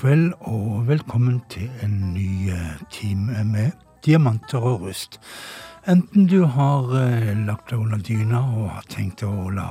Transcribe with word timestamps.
Kveld, 0.00 0.32
og 0.40 0.86
velkommen 0.88 1.42
til 1.52 1.66
en 1.84 2.14
ny 2.14 2.48
eh, 2.48 2.78
time 2.90 3.42
med 3.44 3.74
diamanter 4.06 4.62
og 4.64 4.86
rust. 4.86 5.18
Enten 5.84 6.24
du 6.24 6.46
har 6.48 6.88
eh, 6.96 7.34
lagt 7.44 7.68
deg 7.68 7.82
under 7.82 8.00
dyna 8.00 8.40
og 8.40 8.70
har 8.78 8.86
tenkt 8.88 9.20
å 9.28 9.50
la 9.52 9.66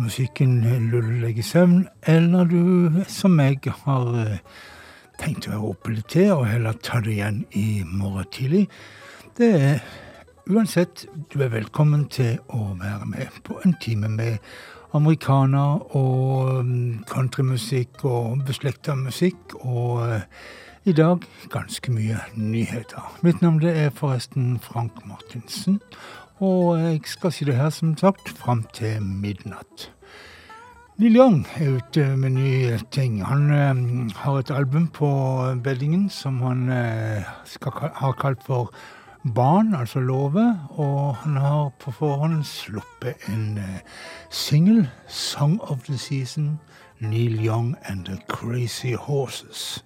musikken 0.00 0.62
lulle 0.88 1.18
deg 1.26 1.42
i 1.42 1.44
søvn, 1.44 1.82
eller 2.08 2.48
du 2.48 3.02
som 3.04 3.36
meg 3.36 3.68
har 3.82 4.16
eh, 4.22 4.40
tenkt 5.20 5.50
å 5.50 5.52
være 5.52 5.72
oppe 5.74 5.92
litt 5.92 6.08
til 6.14 6.32
og 6.38 6.46
heller 6.48 6.80
ta 6.80 7.02
det 7.04 7.12
igjen 7.18 7.44
i 7.52 7.66
morgen 7.84 8.32
tidlig. 8.32 8.64
Det 9.36 9.50
er 9.58 9.84
uansett, 10.48 11.04
du 11.28 11.42
er 11.44 11.52
velkommen 11.52 12.08
til 12.08 12.40
å 12.48 12.78
være 12.80 13.12
med 13.12 13.42
på 13.44 13.60
en 13.60 13.76
time 13.76 14.08
med 14.08 14.40
americana 14.94 15.64
og 15.98 16.64
mm, 16.64 17.04
countrymusikk 17.10 18.04
og 18.04 18.44
beslekta 18.46 18.94
musikk. 18.94 19.56
Og 19.60 20.04
eh, 20.08 20.22
i 20.84 20.92
dag 20.92 21.24
ganske 21.50 21.92
mye 21.92 22.18
nyheter. 22.36 23.16
Mitt 23.22 23.42
navn 23.42 23.62
er 23.64 23.90
forresten 23.90 24.58
Frank 24.60 25.00
Martinsen. 25.08 25.80
Og 26.44 26.78
jeg 26.80 27.00
skal 27.08 27.32
si 27.32 27.44
det 27.48 27.56
her, 27.56 27.70
som 27.70 27.96
sagt, 27.96 28.28
fram 28.28 28.64
til 28.74 29.02
midnatt. 29.02 29.90
Neil 30.98 31.16
Young 31.16 31.46
er 31.56 31.78
ute 31.78 32.16
med 32.16 32.36
nye 32.36 32.78
ting. 32.94 33.24
Han 33.26 33.50
ø, 33.50 34.10
har 34.14 34.38
et 34.38 34.50
album 34.50 34.86
på 34.88 35.08
beddingen 35.64 36.10
som 36.10 36.38
han 36.42 36.68
ø, 36.68 37.22
skal, 37.44 37.72
har 37.94 38.12
kalt 38.12 38.44
for 38.46 38.70
barn, 39.32 39.74
altså 39.74 40.00
Love, 40.00 40.60
og 40.70 41.16
han 41.16 41.36
har 41.36 41.70
på 41.78 41.90
forhånd 41.90 42.44
sluppet 42.44 43.14
en 43.28 43.58
uh, 43.58 43.78
singel, 44.30 44.90
'Song 45.08 45.60
of 45.62 45.78
the 45.78 45.94
Season', 45.94 46.58
Neil 47.00 47.46
Young 47.46 47.76
and 47.84 48.04
The 48.04 48.18
Crazy 48.28 48.94
Horses. 48.94 49.84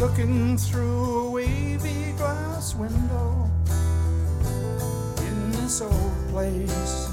Looking 0.00 0.56
through 0.56 1.26
a 1.26 1.30
wavy 1.30 2.12
glass 2.16 2.74
window 2.74 3.50
in 5.18 5.52
this 5.52 5.82
old 5.82 6.28
place 6.30 7.06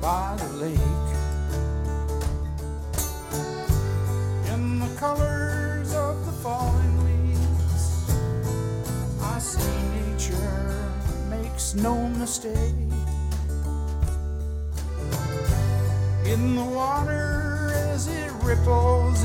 by 0.00 0.36
the 0.38 0.48
lake. 0.62 0.78
In 4.54 4.78
the 4.78 4.94
colors 4.96 5.92
of 5.92 6.24
the 6.24 6.30
falling 6.40 6.96
leaves, 7.04 8.08
I 9.20 9.40
see 9.40 9.82
nature 10.06 10.92
makes 11.30 11.74
no 11.74 12.08
mistake. 12.10 12.76
In 16.26 16.54
the 16.54 16.64
water 16.64 17.72
as 17.74 18.06
it 18.06 18.30
ripples 18.40 19.24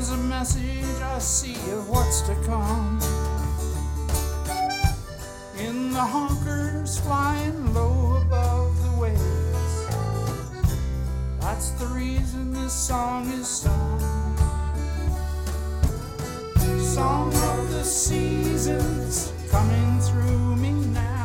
there's 0.00 0.12
a 0.12 0.16
message 0.16 1.02
I 1.02 1.18
see 1.18 1.56
of 1.72 1.90
what's 1.90 2.22
to 2.22 2.34
come. 2.46 2.98
In 5.58 5.92
the 5.92 6.00
honkers 6.00 6.98
flying 7.00 7.74
low 7.74 8.16
above 8.22 8.82
the 8.82 8.98
waves. 8.98 9.86
That's 11.38 11.72
the 11.72 11.84
reason 11.88 12.50
this 12.54 12.72
song 12.72 13.30
is 13.32 13.46
sung. 13.46 14.00
Song 16.78 17.28
of 17.28 17.70
the 17.70 17.84
seasons 17.84 19.34
coming 19.50 20.00
through 20.00 20.56
me 20.56 20.72
now. 20.94 21.19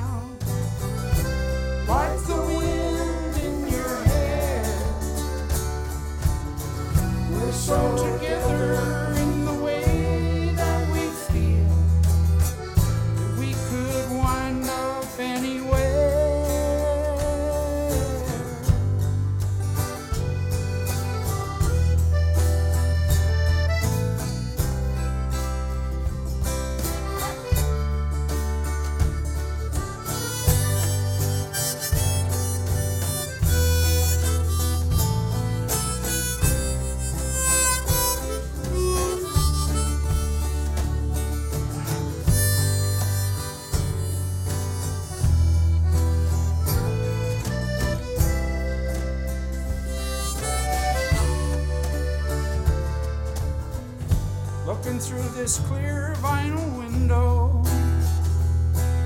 Through 54.86 55.28
this 55.30 55.58
clear 55.62 56.14
vinyl 56.18 56.78
window 56.78 57.64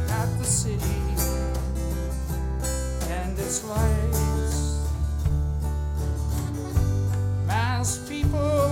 at 0.09 0.27
the 0.37 0.43
city 0.43 0.75
and 3.09 3.39
its 3.39 3.63
lights. 3.63 4.89
Mass 7.47 7.97
people 8.09 8.68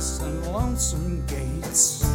walls 0.00 0.22
and 0.22 0.46
lonesome 0.46 1.26
gates. 1.26 2.08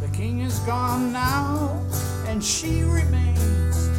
The 0.00 0.08
king 0.12 0.40
is 0.40 0.58
gone 0.60 1.12
now, 1.12 1.80
and 2.28 2.42
she 2.42 2.82
remains. 2.82 3.90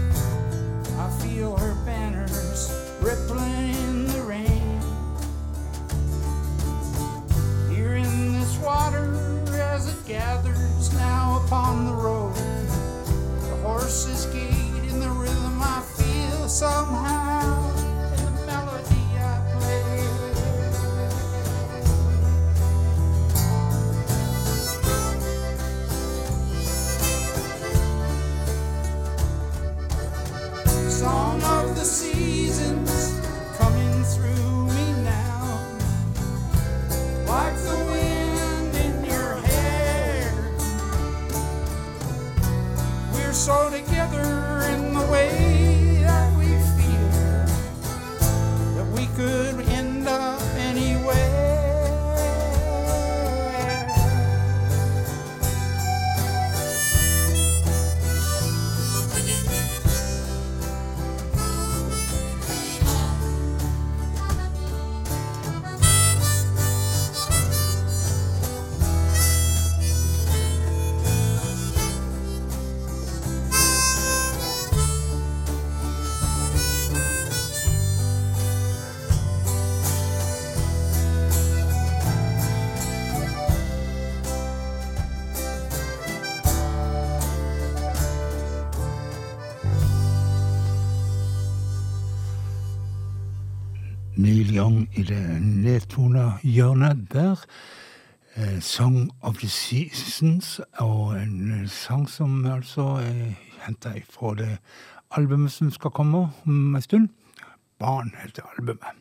I 0.97 1.09
feel 1.21 1.57
her 1.57 1.75
banners 1.85 2.71
rippling 3.01 3.54
hjørnet 96.55 97.07
der. 97.13 97.43
Eh, 98.35 98.61
Song 98.61 99.11
of 99.21 99.37
the 99.37 99.49
Seasons, 99.49 100.61
og 100.79 101.15
en 101.19 101.67
sang 101.67 102.09
som 102.09 102.45
altså 102.45 102.81
er 103.03 103.35
henta 103.65 103.93
fra 104.09 104.35
det 104.35 104.57
albumet 105.11 105.51
som 105.51 105.71
skal 105.71 105.91
komme 105.91 106.27
om 106.45 106.75
en 106.75 106.81
stund. 106.81 107.09
Barn 107.79 108.13
heter 108.23 108.43
albumet. 108.57 108.95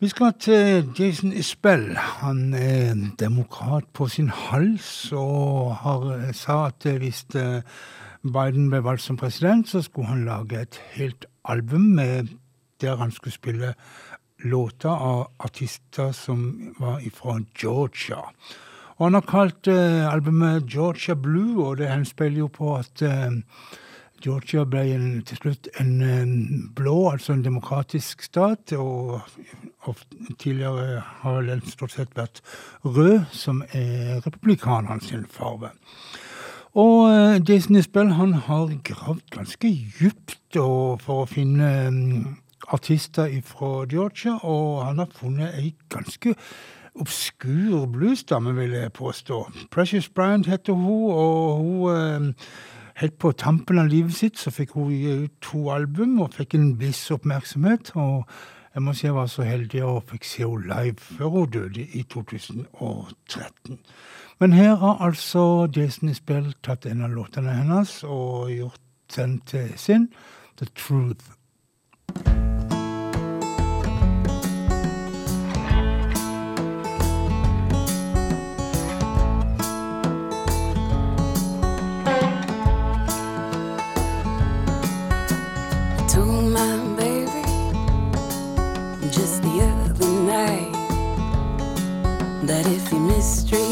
Vi 0.00 0.08
skal 0.08 0.32
til 0.40 0.88
Jason 0.98 1.32
Isbell. 1.32 1.96
Han 1.96 2.54
er 2.54 2.94
demokrat 3.20 3.84
på 3.92 4.08
sin 4.08 4.28
hals 4.28 5.12
og 5.12 5.76
har 5.76 6.10
eh, 6.18 6.34
sa 6.34 6.66
at 6.66 6.86
eh, 6.86 6.98
hvis 7.00 7.24
eh, 7.34 7.62
Biden 8.22 8.68
ble 8.68 8.82
valgt 8.84 9.02
som 9.02 9.16
president, 9.16 9.68
så 9.68 9.82
skulle 9.82 10.08
han 10.08 10.24
lage 10.24 10.60
et 10.60 10.80
helt 10.92 11.24
album 11.44 11.80
med, 11.80 12.28
der 12.80 12.96
han 12.96 13.10
skulle 13.10 13.32
spille 13.32 13.74
låter 14.50 14.88
av 14.88 15.26
artister 15.38 16.12
som 16.12 16.74
var 16.78 17.00
fra 17.14 17.38
Georgia. 17.58 18.22
Og 18.96 19.06
han 19.06 19.18
har 19.18 19.26
kalt 19.28 19.68
eh, 19.68 20.06
albumet 20.08 20.64
Georgia 20.72 21.14
Blue, 21.14 21.60
og 21.64 21.76
det 21.80 21.90
henspiller 21.90 22.46
jo 22.46 22.48
på 22.48 22.70
at 22.78 23.02
eh, 23.04 23.34
Georgia 24.24 24.64
ble 24.64 24.84
en, 24.94 25.08
til 25.28 25.36
slutt 25.42 25.68
en 25.80 25.90
eh, 26.00 26.30
blå, 26.78 27.10
altså 27.10 27.34
en 27.34 27.44
demokratisk 27.44 28.24
stat, 28.24 28.72
og, 28.72 29.20
og 29.84 30.00
tidligere 30.40 31.02
har 31.22 31.42
den 31.44 31.60
stort 31.68 31.92
sett 31.92 32.16
vært 32.16 32.40
rød, 32.86 33.26
som 33.36 33.60
er 33.76 34.22
republikanernes 34.24 35.12
farve. 35.28 35.74
Og 36.76 37.06
eh, 37.08 37.36
Jason 37.48 37.76
Isbell 37.80 38.16
han 38.16 38.32
har 38.48 38.72
gravd 38.84 39.28
ganske 39.36 39.68
og- 40.56 41.00
for 41.04 41.24
å 41.24 41.28
finne 41.28 41.70
mm, 41.92 42.34
artister 42.72 43.30
fra 43.44 43.84
Georgia, 43.90 44.38
og 44.42 44.84
han 44.86 44.98
har 44.98 45.12
funnet 45.14 45.58
ei 45.58 45.74
ganske 45.92 46.34
obskur 46.94 47.86
bluesdame, 47.92 48.54
vil 48.54 48.70
jeg 48.70 48.92
påstå. 48.92 49.50
Precious 49.70 50.08
Bryant 50.08 50.46
heter 50.46 50.72
hun, 50.72 51.10
og 51.12 51.56
hun 51.56 52.32
eh, 52.32 52.34
Helt 52.96 53.18
på 53.18 53.28
tampen 53.36 53.76
av 53.76 53.90
livet 53.92 54.14
sitt 54.16 54.38
så 54.40 54.48
fikk 54.48 54.70
hun 54.72 54.88
gi 54.88 55.10
ut 55.26 55.32
to 55.44 55.66
album 55.68 56.14
og 56.24 56.32
fikk 56.32 56.54
en 56.56 56.70
viss 56.80 57.02
oppmerksomhet. 57.12 57.90
Og 57.92 58.24
jeg 58.72 58.84
må 58.86 58.94
si 58.96 59.04
jeg 59.04 59.16
var 59.18 59.28
så 59.28 59.44
heldig 59.44 59.82
og 59.84 60.06
fikk 60.08 60.24
se 60.24 60.46
henne 60.46 60.70
live 60.70 60.96
før 60.96 61.34
hun 61.34 61.50
døde 61.52 61.84
i 61.84 62.06
2013. 62.08 63.76
Men 64.40 64.56
her 64.56 64.74
har 64.80 65.04
altså 65.04 65.68
Jason 65.76 66.08
Isbell 66.08 66.54
tatt 66.64 66.88
en 66.88 67.04
av 67.04 67.12
låtene 67.12 67.52
hennes 67.60 67.98
og 68.04 68.48
gjort 68.52 68.80
den 69.16 69.40
til 69.44 69.72
sin, 69.76 70.08
The 70.56 70.72
Truth. 70.72 71.36
If 93.26 93.65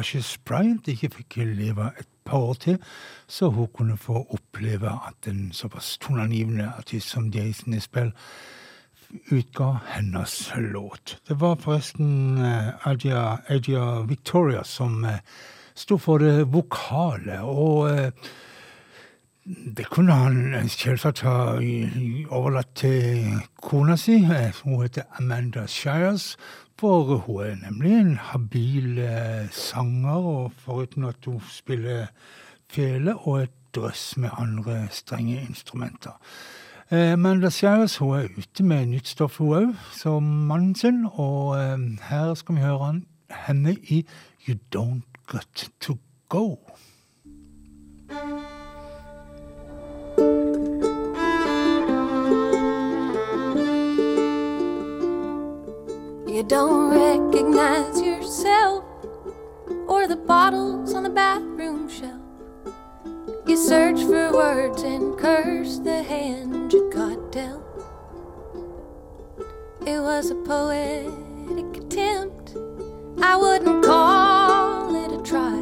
Precious 0.00 0.38
Bryant 0.48 0.86
ikke 0.88 1.10
fikk 1.12 1.34
leve 1.44 1.90
et 2.00 2.06
par 2.24 2.38
år 2.38 2.54
til, 2.54 2.78
så 3.28 3.50
hun 3.52 3.66
kunne 3.76 3.98
få 4.00 4.22
oppleve 4.32 4.88
at 4.88 5.28
en 5.28 5.50
såpass 5.52 5.98
toneangivende 6.00 6.70
artist 6.78 7.12
som 7.12 7.26
Jason 7.28 7.74
Isbell 7.76 8.14
utga 9.30 9.74
hennes 9.92 10.52
låt. 10.56 11.18
Det 11.28 11.36
var 11.40 11.60
forresten 11.60 12.38
eh, 12.38 12.88
Adia, 12.88 13.42
Adia 13.48 14.00
Victoria 14.08 14.64
som 14.64 15.04
eh, 15.04 15.20
sto 15.74 15.98
for 16.00 16.24
det 16.24 16.48
vokale, 16.48 17.42
og 17.44 17.90
eh, 17.90 18.32
det 19.76 19.90
kunne 19.92 20.16
han 20.16 20.68
selvsagt 20.68 21.26
ha 21.28 21.36
overlatt 22.30 22.72
til 22.74 23.36
kona 23.60 24.00
si. 24.00 24.22
Hun 24.64 24.80
heter 24.80 25.12
Amanda 25.18 25.66
Shires, 25.66 26.38
for 26.80 27.16
hun 27.26 27.42
er 27.44 27.56
nemlig 27.60 27.92
en 27.92 28.16
habil 28.16 28.98
eh, 28.98 29.50
sanger, 29.52 30.10
og 30.10 30.52
foruten 30.56 31.04
at 31.04 31.26
hun 31.26 31.42
spiller 31.48 32.06
fele 32.72 33.16
og 33.16 33.42
et 33.42 33.56
drøss 33.74 34.16
med 34.16 34.30
andre 34.38 34.86
strenge 34.90 35.42
instrumenter. 35.48 36.16
Eh, 36.90 37.12
Amanda 37.12 37.50
Shires 37.50 37.96
hun 37.96 38.16
er 38.16 38.28
ute 38.38 38.64
med 38.64 38.86
nytt 38.86 39.08
stoff, 39.08 39.36
hun 39.38 39.52
òg, 39.58 39.74
som 39.92 40.22
mannen 40.22 40.74
sin, 40.74 41.04
og 41.12 41.58
eh, 41.58 41.84
her 42.08 42.34
skal 42.34 42.56
vi 42.56 42.64
høre 42.64 42.94
henne 43.46 43.76
i 43.82 44.06
You 44.48 44.56
Don't 44.72 45.20
Got 45.26 45.68
To 45.80 45.98
Go. 46.28 46.56
You 56.40 56.46
don't 56.46 56.88
recognize 56.88 58.00
yourself 58.00 58.82
or 59.86 60.08
the 60.08 60.16
bottles 60.16 60.94
on 60.94 61.02
the 61.02 61.10
bathroom 61.10 61.86
shelf. 61.86 62.22
You 63.46 63.58
search 63.58 64.00
for 64.04 64.32
words 64.32 64.80
and 64.80 65.18
curse 65.18 65.80
the 65.80 66.02
hand 66.02 66.72
you 66.72 66.90
got 66.90 67.30
dealt. 67.30 67.62
It 69.86 70.00
was 70.00 70.30
a 70.30 70.34
poetic 70.34 71.76
attempt. 71.76 72.56
I 73.20 73.36
wouldn't 73.36 73.84
call 73.84 74.94
it 74.94 75.12
a 75.12 75.22
try. 75.22 75.60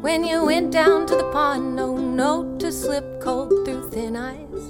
When 0.00 0.22
you 0.22 0.44
went 0.44 0.70
down 0.70 1.08
to 1.08 1.16
the 1.16 1.28
pond, 1.32 1.74
no 1.74 1.96
note 1.96 2.60
to 2.60 2.70
slip 2.70 3.20
cold 3.20 3.50
through 3.64 3.90
thin 3.90 4.14
ice. 4.14 4.68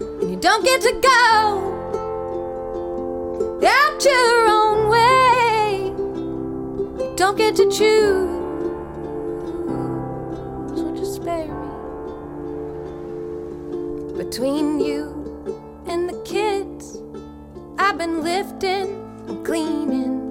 And 0.00 0.28
you 0.28 0.36
don't 0.40 0.64
get 0.64 0.80
to 0.80 1.00
go 1.00 1.79
out 3.64 4.04
your 4.04 4.48
own 4.48 4.88
way. 4.88 5.92
You 6.98 7.12
don't 7.16 7.36
get 7.36 7.56
to 7.56 7.64
choose. 7.70 8.30
So 10.78 10.94
just 10.96 11.14
spare 11.16 11.46
me. 11.46 11.68
Between 14.16 14.80
you 14.80 15.02
and 15.86 16.08
the 16.08 16.18
kids, 16.24 16.98
I've 17.78 17.98
been 17.98 18.22
lifting 18.22 18.88
and 19.28 19.44
cleaning, 19.44 20.30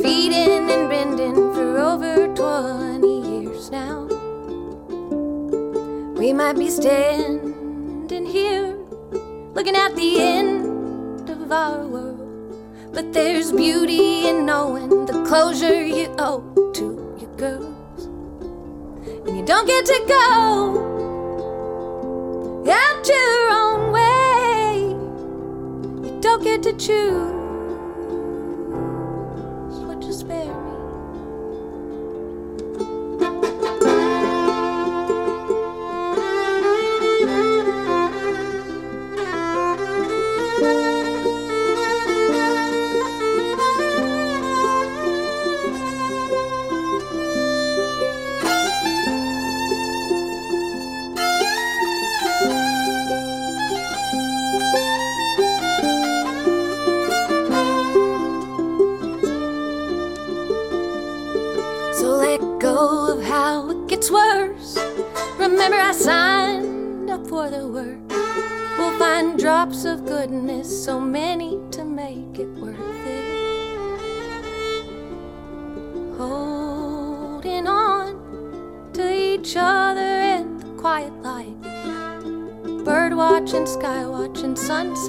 feeding 0.00 0.70
and 0.70 0.88
bending 0.88 1.34
for 1.54 1.78
over 1.78 2.28
20 2.34 3.06
years 3.28 3.70
now. 3.70 4.06
We 6.18 6.32
might 6.32 6.56
be 6.58 6.68
standing 6.70 8.26
here 8.26 8.76
looking 9.54 9.76
at 9.76 9.94
the 9.94 10.20
end 10.20 11.30
of 11.30 11.52
our 11.52 11.86
world. 11.86 11.97
But 12.98 13.12
there's 13.12 13.52
beauty 13.52 14.26
in 14.26 14.44
knowing 14.44 15.06
the 15.06 15.22
closure 15.22 15.84
you 15.84 16.12
owe 16.18 16.42
to 16.74 17.16
your 17.20 17.30
girls. 17.36 18.06
And 19.24 19.38
you 19.38 19.44
don't 19.46 19.68
get 19.68 19.86
to 19.86 20.04
go 20.08 20.74
out 22.68 23.06
your 23.06 23.50
own 23.52 23.92
way. 23.92 24.78
You 26.08 26.20
don't 26.20 26.42
get 26.42 26.64
to 26.64 26.72
choose 26.72 27.37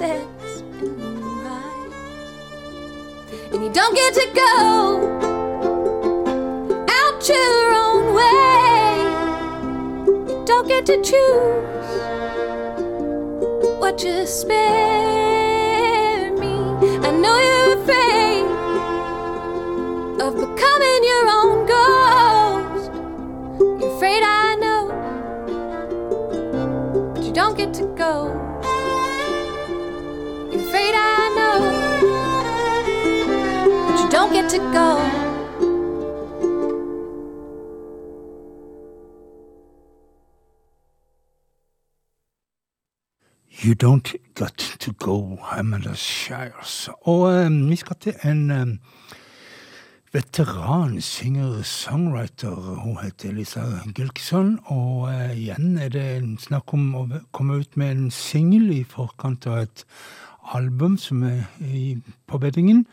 sunsets 0.00 0.62
and 0.80 0.96
moonrise. 0.96 1.92
And 3.52 3.60
you 3.62 3.70
don't 3.70 3.94
get 3.94 4.14
to 4.14 4.26
go 4.34 5.20
out 6.88 7.28
your 7.28 7.74
own 7.74 8.14
way. 8.14 9.02
You 10.06 10.42
don't 10.46 10.66
get 10.68 10.86
to 10.86 11.02
choose 11.02 12.00
what 13.78 14.02
you 14.02 14.24
spare 14.26 16.32
me. 16.32 16.54
I 17.06 17.10
know 17.10 17.38
you're 17.46 17.74
afraid 17.82 18.46
of 20.22 20.34
becoming 20.34 21.04
your 21.12 21.28
own 21.38 21.66
ghost. 21.66 22.90
You're 23.80 23.94
afraid 23.96 24.22
I 24.22 24.54
know, 24.54 24.82
but 27.14 27.22
you 27.22 27.32
don't 27.32 27.58
get 27.58 27.74
to 27.74 27.84
go. 27.96 28.39
To 34.50 34.58
go. 34.58 34.98
You 43.62 43.74
Don't 43.74 44.16
Got 44.34 44.56
To 44.80 44.92
Go, 44.92 45.38
Amanda 45.52 45.94
Shires. 45.94 46.88
Og 47.02 47.30
eh, 47.32 47.68
vi 47.68 47.76
skal 47.76 47.96
til 48.00 48.14
en 48.24 48.50
eh, 48.50 48.66
veteran 50.12 51.00
singer-songwriter. 51.00 52.80
Hun 52.82 52.98
heter 53.02 53.32
Lisa 53.32 53.62
Gilkson, 53.94 54.58
og 54.64 55.12
eh, 55.12 55.38
igjen 55.38 55.78
er 55.78 55.94
det 55.94 56.40
snakk 56.42 56.74
om 56.74 56.90
å 56.98 57.04
komme 57.30 57.60
ut 57.62 57.78
med 57.78 57.94
en 57.94 58.10
singel 58.10 58.66
i 58.80 58.82
forkant 58.82 59.46
av 59.46 59.62
et 59.68 59.86
album 60.42 60.98
som 60.98 61.22
er 61.22 61.46
i, 61.62 62.00
på 62.26 62.42
beddingen. 62.42 62.86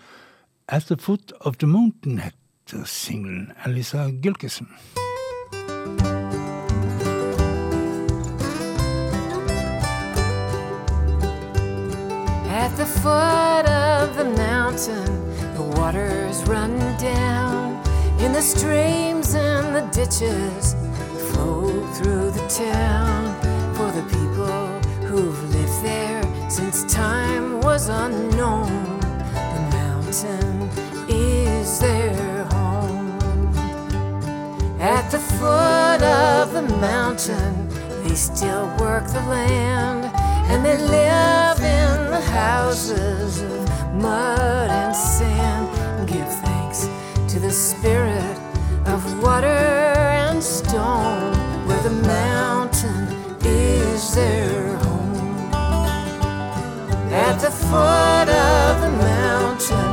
At 0.69 0.87
the 0.87 0.97
Foot 0.97 1.31
of 1.39 1.57
the 1.59 1.65
Mountain 1.65 2.17
heter 2.17 2.85
singelen. 2.85 3.53
Lisa 3.67 4.11
Gilkyson. 4.11 4.67
At 12.49 12.75
the 12.75 12.85
foot 12.85 13.65
of 13.65 14.17
the 14.17 14.25
mountain, 14.35 15.05
the 15.55 15.63
waters 15.79 16.43
run 16.49 16.77
down. 16.97 17.81
In 18.19 18.33
the 18.33 18.41
streams 18.41 19.35
and 19.35 19.73
the 19.73 19.87
ditches 19.93 20.75
flow 21.31 21.69
through 21.93 22.31
the 22.31 22.45
town. 22.49 23.23
For 23.75 23.89
the 23.93 24.03
people 24.17 24.67
who've 25.07 25.43
lived 25.55 25.81
there 25.81 26.23
since 26.49 26.83
time 26.93 27.61
was 27.61 27.87
unknown, 27.87 28.99
the 29.31 29.61
mountain 29.71 30.56
is 31.67 31.79
their 31.79 32.43
home. 32.55 33.19
At 34.79 35.09
the 35.11 35.19
foot 35.19 36.01
of 36.01 36.53
the 36.53 36.65
mountain, 36.79 37.53
they 38.03 38.15
still 38.15 38.67
work 38.79 39.05
the 39.07 39.25
land 39.37 40.01
and 40.49 40.59
they 40.65 40.77
live 40.77 41.59
in 41.59 42.11
the 42.15 42.21
houses 42.21 43.41
of 43.41 43.59
mud 43.93 44.69
and 44.81 44.95
sand 44.95 46.07
give 46.07 46.31
thanks 46.45 46.79
to 47.31 47.37
the 47.39 47.51
spirit 47.51 48.37
of 48.93 48.99
water 49.21 49.63
and 50.23 50.41
stone 50.41 51.33
where 51.67 51.83
the 51.89 51.97
mountain 52.21 53.03
is 53.43 54.15
their 54.15 54.77
home. 54.85 55.51
At 57.25 57.35
the 57.45 57.51
foot 57.51 58.29
of 58.51 58.73
the 58.85 58.93
mountain, 59.11 59.86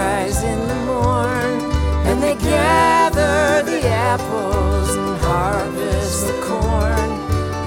in 0.00 0.68
the 0.68 0.74
morn 0.86 1.60
and 2.08 2.22
they 2.22 2.34
gather 2.34 3.62
the 3.62 3.86
apples 3.86 4.88
and 4.96 5.20
harvest 5.20 6.26
the 6.26 6.40
corn. 6.40 7.10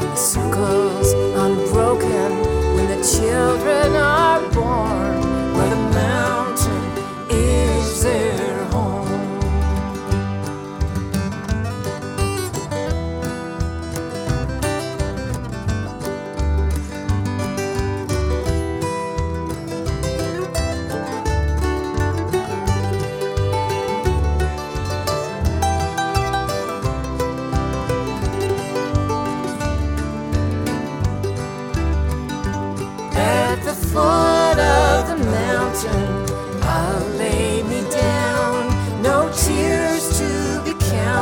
And 0.02 0.12
the 0.12 0.16
circles 0.16 1.14
unbroken 1.14 2.32
when 2.76 2.88
the 2.94 3.02
children 3.16 3.96
are 3.96 4.42
born, 4.52 5.23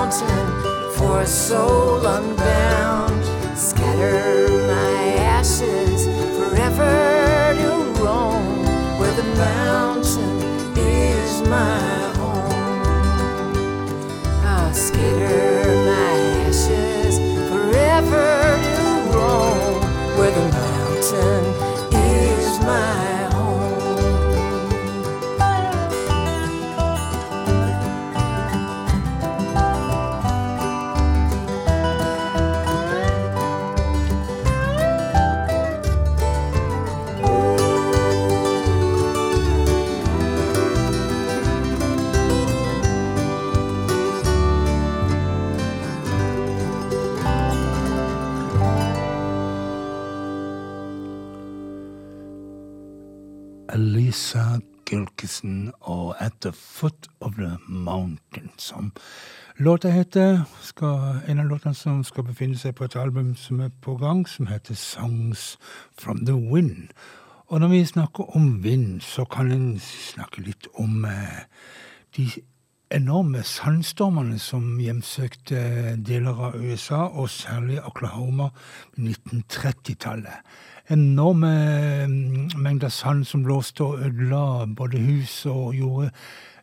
counted 0.01 0.93
for 0.95 1.21
a 1.21 1.27
soul 1.27 2.03
unbound. 2.05 3.23
Scatter 3.55 4.49
my 4.65 5.13
ashes 5.37 6.05
forever 6.37 7.53
to 7.61 8.01
roam 8.01 8.63
where 8.99 9.13
the 9.13 9.27
mountain 9.35 10.41
is 10.75 11.47
my 11.47 11.79
home. 12.17 13.53
I'll 14.43 14.73
scatter 14.73 15.67
my 15.91 16.13
ashes 16.47 17.19
forever 17.51 18.57
to 18.75 19.15
roam 19.15 19.81
where 20.17 20.31
the 20.31 20.47
mountain 20.61 21.43
is 21.93 22.59
my 22.61 23.20
låta 59.61 59.89
heter. 59.89 60.41
Skal, 60.61 61.19
en 61.27 61.39
av 61.39 61.45
låtene 61.45 61.75
som 61.77 62.03
skal 62.03 62.25
befinne 62.25 62.57
seg 62.57 62.73
på 62.77 62.87
et 62.87 62.95
album 62.97 63.35
som 63.37 63.59
er 63.61 63.69
på 63.83 63.93
gang, 63.99 64.23
som 64.25 64.47
heter 64.49 64.73
Songs 64.73 65.57
from 65.97 66.25
the 66.25 66.33
Wind. 66.33 66.89
Og 67.51 67.59
når 67.61 67.67
vi 67.67 67.85
snakker 67.85 68.35
om 68.35 68.63
vind, 68.63 69.01
så 69.01 69.25
kan 69.25 69.51
en 69.51 69.79
snakke 69.79 70.41
litt 70.41 70.67
om 70.73 71.05
eh, 71.05 71.43
de 72.17 72.25
enorme 72.91 73.43
sandstormene 73.43 74.39
som 74.39 74.79
hjemsøkte 74.81 75.95
deler 76.09 76.41
av 76.47 76.57
USA, 76.57 77.05
og 77.11 77.29
særlig 77.29 77.83
Oklahoma 77.85 78.49
på 78.95 79.01
1930-tallet. 79.03 80.41
Enorme 80.91 81.51
mm, 82.09 82.49
mengder 82.57 82.89
sand 82.89 83.27
som 83.29 83.43
blåste 83.45 83.83
og 83.83 84.01
ødela 84.07 84.65
både 84.65 84.99
hus 85.05 85.45
og 85.45 85.75
gjorde 85.75 86.09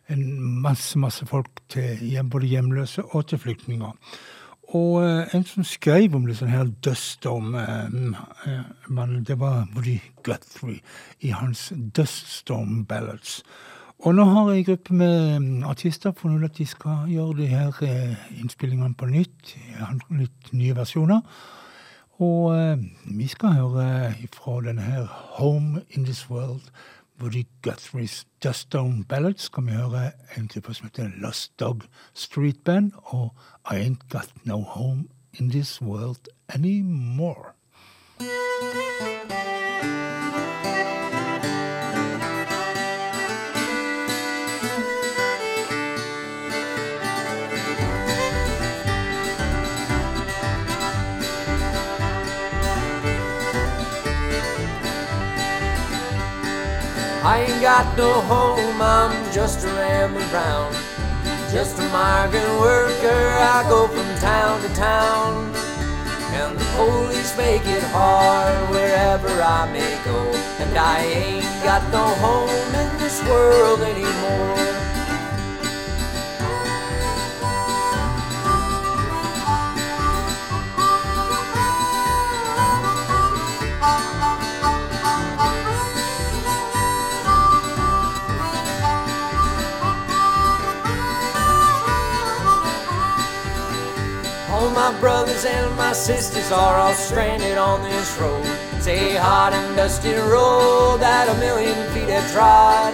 en 0.09 0.25
masse, 0.61 0.99
masse 0.99 1.25
folk 1.29 1.61
til 1.69 1.97
hjem, 2.01 2.29
både 2.29 2.49
hjemløse 2.51 3.03
og 3.05 3.27
til 3.29 3.39
flyktninger. 3.39 3.91
Og 4.69 4.99
eh, 5.01 5.31
en 5.33 5.45
som 5.49 5.65
skrev 5.65 6.13
om 6.15 6.27
det 6.29 6.35
sånn 6.37 6.51
her 6.53 6.67
Dust 6.85 7.15
Storm, 7.17 7.55
eh, 7.57 7.87
eh, 8.45 8.67
men 8.93 9.23
det 9.25 9.39
var 9.41 9.65
Woody 9.73 9.97
Guthrie 10.23 10.83
i 11.25 11.31
hans 11.33 11.71
Duststorm 11.73 12.83
Ballads. 12.85 13.39
Og 14.05 14.13
nå 14.15 14.23
har 14.23 14.51
en 14.53 14.63
gruppe 14.63 14.93
med 14.95 15.39
mm, 15.39 15.63
artister 15.67 16.13
funnet 16.15 16.43
ut 16.45 16.51
at 16.51 16.59
de 16.61 16.67
skal 16.69 17.09
gjøre 17.11 17.39
de 17.41 17.47
her 17.51 17.81
eh, 17.83 18.29
innspillingene 18.39 18.95
på 18.95 19.09
nytt. 19.09 19.55
eh, 19.57 19.89
Litt 20.21 20.53
nye 20.53 20.77
versjoner. 20.77 21.25
Og 22.19 22.53
eh, 22.55 22.85
vi 23.17 23.27
skal 23.27 23.57
høre 23.57 24.13
fra 24.35 24.59
denne 24.63 24.85
her 24.85 25.09
Home 25.39 25.81
in 25.89 26.05
This 26.05 26.29
World, 26.29 26.69
Woody 27.21 27.47
Guthrie's 27.61 28.25
Duststone 28.43 29.03
Ballads, 29.03 29.41
skal 29.41 29.65
vi 29.65 29.71
høre 29.71 30.11
en 30.37 30.47
gruppe 30.47 30.73
som 30.73 30.87
heter 30.87 31.11
Lost 31.17 31.59
Dog 31.59 31.81
Street 32.13 32.63
Band 32.63 32.91
og 32.95 33.35
I 33.71 33.75
Ain't 33.75 34.07
Got 34.09 34.31
No 34.45 34.61
Home 34.61 35.07
in 35.33 35.49
This 35.49 35.81
World 35.81 36.27
Anymore. 36.49 37.53
I 57.29 57.41
ain't 57.41 57.61
got 57.61 57.95
no 57.95 58.11
home, 58.21 58.81
I'm 58.81 59.13
just 59.31 59.63
a 59.63 59.67
rambling 59.67 60.31
round. 60.31 60.73
Just 61.51 61.77
a 61.77 61.87
migrant 61.89 62.59
worker, 62.59 63.21
I 63.37 63.63
go 63.69 63.87
from 63.87 64.09
town 64.17 64.59
to 64.63 64.69
town. 64.69 65.53
And 66.33 66.57
the 66.57 66.65
police 66.75 67.37
make 67.37 67.67
it 67.67 67.83
hard 67.93 68.71
wherever 68.71 69.29
I 69.29 69.71
may 69.71 69.93
go. 70.05 70.19
And 70.57 70.75
I 70.75 71.01
ain't 71.01 71.63
got 71.63 71.83
no 71.91 72.03
home 72.25 72.49
in 72.73 72.97
this 72.97 73.23
world 73.25 73.81
anymore. 73.81 74.58
Brothers 94.99 95.45
and 95.45 95.75
my 95.77 95.93
sisters 95.93 96.51
are 96.51 96.75
all 96.75 96.93
stranded 96.93 97.57
on 97.57 97.81
this 97.83 98.17
road. 98.19 98.45
It's 98.73 98.87
a 98.87 99.15
hot 99.15 99.53
and 99.53 99.75
dusty 99.75 100.13
road 100.13 100.97
that 100.99 101.29
a 101.29 101.39
million 101.39 101.75
feet 101.93 102.09
have 102.09 102.29
trod. 102.31 102.93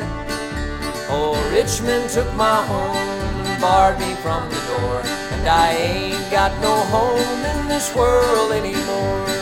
Oh, 1.10 1.34
Richmond 1.52 2.10
took 2.10 2.32
my 2.36 2.64
home 2.66 2.96
and 3.46 3.62
barred 3.62 4.00
me 4.00 4.14
from 4.16 4.48
the 4.50 4.62
door. 4.78 5.02
And 5.34 5.48
I 5.48 5.72
ain't 5.72 6.32
got 6.32 6.52
no 6.62 6.76
home 6.94 7.46
in 7.52 7.68
this 7.68 7.94
world 7.96 8.52
anymore. 8.52 9.35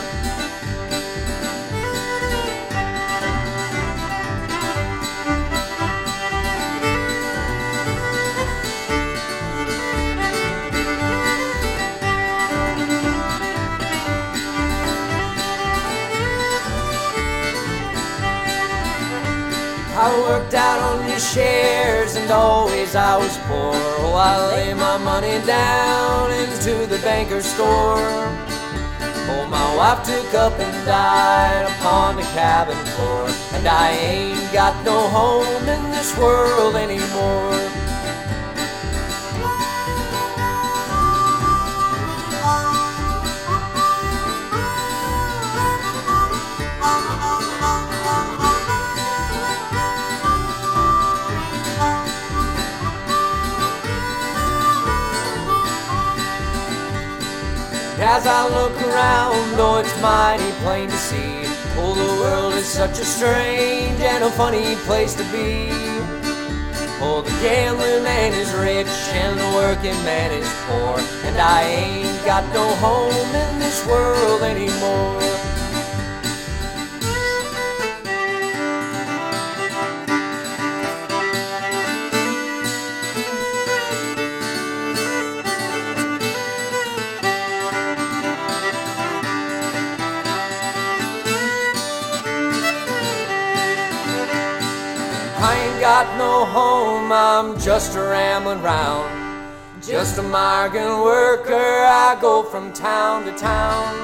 Out 20.54 20.78
on 20.78 21.04
these 21.10 21.32
shares 21.32 22.14
and 22.14 22.30
always 22.30 22.94
I 22.94 23.16
was 23.16 23.36
poor. 23.48 23.74
Oh, 23.74 24.14
I 24.14 24.54
lay 24.54 24.72
my 24.72 24.96
money 24.98 25.44
down 25.44 26.30
into 26.30 26.86
the 26.86 26.98
banker's 26.98 27.44
store. 27.44 27.98
Oh, 27.98 29.46
my 29.50 29.76
wife 29.76 30.06
took 30.06 30.32
up 30.34 30.52
and 30.60 30.86
died 30.86 31.66
upon 31.72 32.14
the 32.14 32.22
cabin 32.38 32.76
floor. 32.94 33.26
And 33.54 33.66
I 33.66 33.90
ain't 33.90 34.52
got 34.52 34.84
no 34.84 35.08
home 35.08 35.68
in 35.68 35.90
this 35.90 36.16
world 36.16 36.76
anymore. 36.76 37.73
As 58.16 58.28
I 58.28 58.46
look 58.46 58.80
around, 58.80 59.58
oh, 59.58 59.78
it's 59.80 60.00
mighty 60.00 60.48
plain 60.62 60.88
to 60.88 60.96
see. 60.96 61.42
Oh, 61.76 61.94
the 61.98 62.22
world 62.22 62.54
is 62.54 62.64
such 62.64 63.00
a 63.00 63.04
strange 63.04 63.98
and 63.98 64.22
a 64.22 64.30
funny 64.30 64.76
place 64.86 65.14
to 65.14 65.24
be. 65.34 65.66
Oh, 67.02 67.22
the 67.26 67.34
gambling 67.42 68.04
man 68.04 68.32
is 68.32 68.54
rich 68.54 68.86
and 69.18 69.36
the 69.36 69.50
working 69.56 69.98
man 70.04 70.30
is 70.30 70.48
poor. 70.68 71.00
And 71.26 71.36
I 71.38 71.62
ain't 71.64 72.24
got 72.24 72.44
no 72.54 72.64
home 72.76 73.34
in 73.34 73.58
this 73.58 73.84
world 73.84 74.42
anymore. 74.42 75.33
Home, 96.44 97.10
I'm 97.12 97.58
just 97.58 97.96
a 97.96 98.02
rambling 98.02 98.62
round. 98.62 99.08
Just 99.82 100.18
a 100.18 100.22
migrant 100.22 101.02
worker, 101.02 101.54
I 101.54 102.16
go 102.20 102.42
from 102.42 102.72
town 102.72 103.24
to 103.24 103.32
town. 103.32 103.94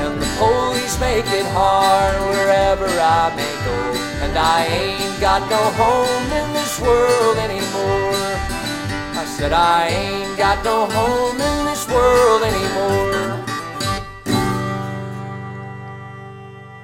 And 0.00 0.20
the 0.20 0.26
police 0.38 0.98
make 1.00 1.26
it 1.26 1.46
hard 1.46 2.14
wherever 2.28 2.86
I 2.86 3.34
may 3.36 3.54
go. 3.64 3.78
And 4.24 4.36
I 4.38 4.66
ain't 4.66 5.20
got 5.20 5.48
no 5.48 5.62
home 5.82 6.32
in 6.40 6.52
this 6.52 6.80
world 6.80 7.38
anymore. 7.38 8.16
I 9.20 9.24
said 9.36 9.52
I 9.52 9.88
ain't 9.88 10.36
got 10.36 10.64
no 10.64 10.86
home 10.86 11.40
in 11.40 11.64
this 11.66 11.88
world 11.88 12.42
anymore. 12.42 13.46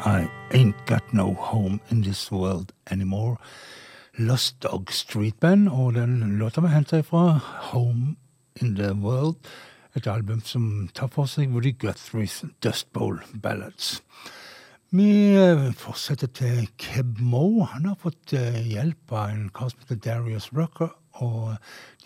I 0.04 0.28
Ain't 0.54 0.76
Got 0.84 1.14
No 1.14 1.32
Home 1.32 1.80
In 1.90 2.02
This 2.02 2.30
World 2.30 2.74
Anymore. 2.90 3.38
Lost 4.18 4.62
Dog 4.62 4.92
Street 4.92 5.40
Band, 5.40 5.68
og 5.68 5.94
den 5.94 6.38
låta 6.38 6.60
var 6.60 6.68
henta 6.68 7.00
fra 7.00 7.40
Home 7.72 8.16
In 8.60 8.76
The 8.76 8.92
World, 8.92 9.36
et 9.96 10.06
album 10.06 10.40
som 10.44 10.88
tar 10.94 11.08
for 11.08 11.24
seg 11.24 11.48
Woody 11.48 11.72
Guthrie's 11.72 12.42
Dust 12.60 12.92
Bowl 12.92 13.22
Ballads. 13.42 14.02
Vi 14.90 15.32
eh, 15.32 15.72
fortsetter 15.72 16.26
til 16.26 16.68
Keb 16.78 17.18
Mo. 17.24 17.64
Han 17.64 17.88
har 17.88 17.96
fått 17.96 18.36
eh, 18.36 18.60
hjelp 18.68 19.12
av 19.16 19.32
en 19.32 19.48
kar 19.48 19.72
som 19.72 19.80
heter 19.80 20.02
Darius 20.04 20.52
Rucker, 20.52 20.92
og 21.24 21.56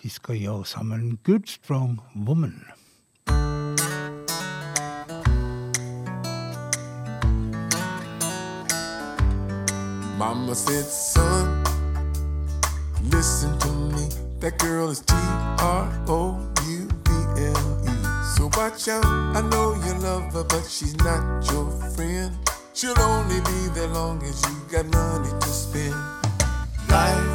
de 0.01 0.09
skal 0.09 0.39
gjøre 0.39 0.65
sammen 0.65 1.17
Good 1.27 1.51
Strong 1.51 1.99
Woman. 2.15 2.63
Mama 10.17 10.55
said, 10.55 10.85
son, 10.85 11.66
listen 13.27 13.59
to 13.59 13.71
me. 13.95 14.07
That 14.39 14.57
girl 14.57 14.89
is 14.89 15.01
T 15.01 15.13
R 15.59 15.85
O 16.07 16.39
U 16.77 16.87
B 17.03 17.11
L 17.51 17.63
E. 17.83 17.95
So 18.35 18.49
watch 18.55 18.87
out. 18.87 19.05
I 19.05 19.41
know 19.51 19.75
you 19.85 19.93
love 19.99 20.31
her, 20.31 20.45
but 20.45 20.63
she's 20.65 20.95
not 21.07 21.21
your 21.51 21.67
friend. 21.93 22.31
She'll 22.73 22.97
only 23.01 23.41
be 23.41 23.59
there 23.75 23.91
long 23.99 24.23
as 24.23 24.37
you 24.47 24.55
got 24.71 24.85
money 24.93 25.31
to 25.41 25.49
spend. 25.49 25.99
Life 26.87 27.27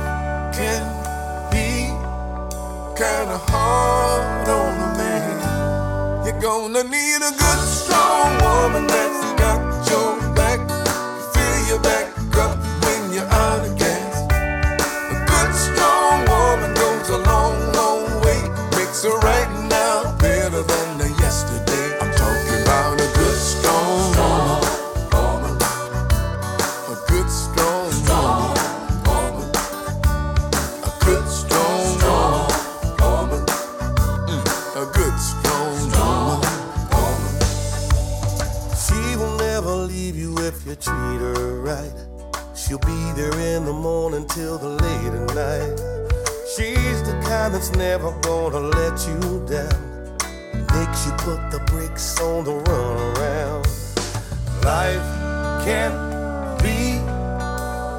can 0.56 0.82
be 1.52 1.68
kinda 2.96 3.38
hard 3.52 4.48
on 4.48 4.72
a 4.86 4.90
man. 5.00 6.24
You're 6.24 6.40
gonna 6.40 6.84
need 6.84 7.20
a 7.30 7.32
good, 7.42 7.60
strong 7.80 8.30
woman 8.46 8.86
that's 8.86 9.22
got 9.42 9.60
your 9.90 10.10
back. 10.40 10.58
Fill 11.32 11.58
your 11.70 11.80
back 11.80 12.06
up 12.44 12.56
when 12.84 13.12
you're 13.12 13.32
out 13.44 13.71
there 43.14 43.38
in 43.38 43.64
the 43.64 43.72
morning 43.72 44.26
till 44.26 44.58
the 44.58 44.68
late 44.68 45.12
at 45.12 45.34
night. 45.34 45.76
She's 46.56 47.02
the 47.02 47.12
kind 47.24 47.54
that's 47.54 47.72
never 47.72 48.12
gonna 48.20 48.60
let 48.60 49.06
you 49.06 49.44
down. 49.46 50.16
Makes 50.74 51.06
you 51.06 51.12
put 51.18 51.50
the 51.50 51.60
brakes 51.66 52.20
on 52.20 52.44
the 52.44 52.54
run 52.54 52.96
around. 53.16 53.66
Life 54.64 55.08
can 55.64 55.92
be 56.58 57.00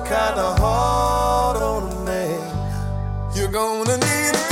kinda 0.09 0.55
hard 0.59 1.57
on 1.57 1.91
a 1.91 1.99
man. 2.05 3.31
You're 3.35 3.51
gonna 3.51 3.97
need 3.97 4.42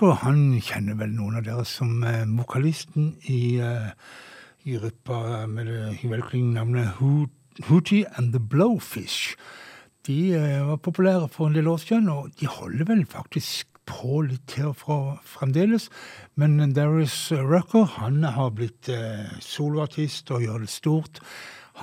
Darius 0.00 0.14
han 0.22 0.54
kjenner 0.64 0.96
vel 0.96 1.10
noen 1.12 1.34
av 1.36 1.44
dere 1.44 1.64
som 1.68 1.98
eh, 2.08 2.22
vokalisten 2.24 3.10
i, 3.28 3.60
eh, 3.60 3.90
med 5.44 5.68
det 5.68 5.98
velklingende 6.08 6.56
navnet 6.56 6.94
Hootie 7.68 8.06
and 8.16 8.32
the 8.32 8.40
Blowfish. 8.40 9.36
De 10.08 10.32
eh, 10.32 10.64
var 10.64 10.80
populære 10.80 11.28
for 11.28 11.50
en 11.50 11.58
del 11.58 11.68
år 11.68 11.82
siden, 11.84 12.08
og 12.08 12.32
de 12.40 12.48
holder 12.48 12.88
vel 12.88 13.04
faktisk 13.04 13.68
på 13.84 14.22
litt 14.24 14.46
til 14.48 14.72
fra 14.72 15.18
fremdeles. 15.28 15.90
Men 16.34 16.72
Darius 16.72 17.32
Rucker 17.32 17.84
han 17.98 18.22
har 18.24 18.54
blitt 18.56 18.88
eh, 18.88 19.28
soloartist 19.44 20.32
og 20.32 20.46
gjør 20.46 20.64
det 20.64 20.72
stort. 20.72 21.20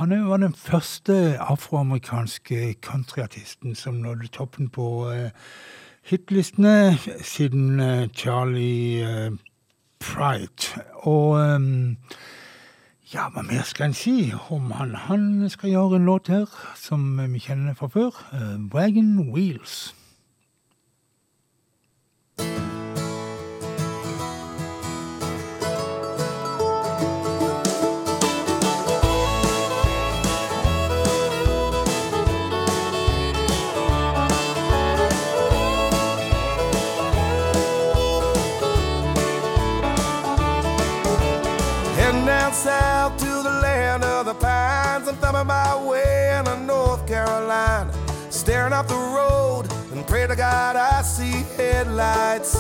Han 0.02 0.14
var 0.26 0.42
den 0.42 0.58
første 0.58 1.38
afroamerikanske 1.38 2.80
countryartisten 2.82 3.78
som 3.78 4.02
nådde 4.02 4.34
toppen 4.34 4.74
på 4.74 5.12
eh, 5.14 5.30
hitlistene 6.08 6.98
siden 7.22 7.80
eh, 7.80 8.10
Charlie 8.16 9.04
eh, 9.04 9.32
Pride. 10.00 10.82
Og 10.94 11.40
eh, 11.42 11.96
ja, 13.14 13.28
hva 13.32 13.44
mer 13.44 13.66
skal 13.68 13.90
en 13.90 13.98
si 13.98 14.32
om 14.50 14.72
han? 14.72 14.96
Han 15.08 15.50
skal 15.52 15.74
gjøre 15.74 16.00
en 16.00 16.08
låt 16.08 16.32
her 16.32 16.48
som 16.76 17.20
vi 17.34 17.44
kjenner 17.44 17.76
fra 17.76 17.88
før. 17.92 18.16
Wagon 18.74 19.32
Wheels. 19.34 19.96
South 42.68 43.18
to 43.18 43.32
the 43.48 43.56
land 43.68 44.04
of 44.04 44.26
the 44.26 44.34
pines. 44.34 45.08
I'm 45.08 45.16
thumbing 45.16 45.48
my 45.48 45.72
way 45.90 46.38
into 46.38 46.58
North 46.74 47.08
Carolina. 47.08 47.90
Staring 48.30 48.74
up 48.74 48.88
the 48.90 49.02
road 49.18 49.64
and 49.94 50.06
pray 50.06 50.28
to 50.28 50.36
God 50.36 50.76
I 50.76 51.02
see 51.02 51.46
headlights. 51.56 52.52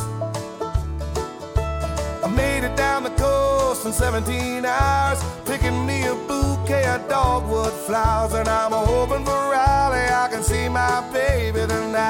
I 2.26 2.28
made 2.43 2.63
it 2.63 2.76
down 2.78 3.04
the 3.04 3.15
coast 3.26 3.86
in 3.86 3.91
17 3.91 4.63
hours, 4.63 5.20
picking 5.46 5.86
me 5.86 5.98
a 6.13 6.15
bouquet 6.30 6.86
of 6.96 7.02
dogwood 7.10 7.74
flowers. 7.86 8.34
And 8.34 8.48
I'm 8.48 8.72
hoping 8.72 9.26
for 9.26 9.41
Raleigh 9.56 10.12
I 10.24 10.28
can 10.32 10.41
see 10.41 10.70
my 10.70 10.96
baby 11.12 11.63
tonight. 11.74 12.08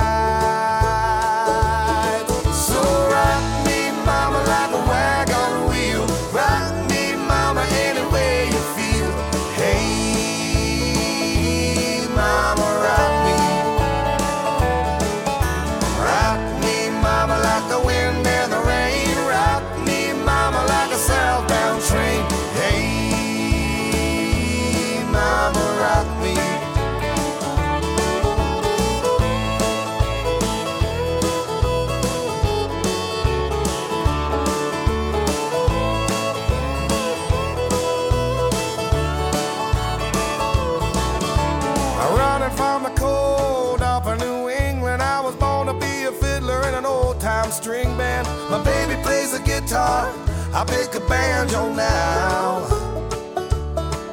So 2.67 2.79
rock 3.13 3.43
me, 3.65 3.79
mama, 4.05 4.39
like 4.53 4.71
a 4.79 4.81
wagon 4.91 5.36
string 47.67 47.97
band. 47.97 48.25
My 48.49 48.63
baby 48.63 48.95
plays 49.03 49.33
the 49.33 49.39
guitar, 49.39 50.09
I 50.53 50.63
pick 50.63 50.95
a 50.95 51.05
banjo 51.05 51.67
now. 51.73 52.65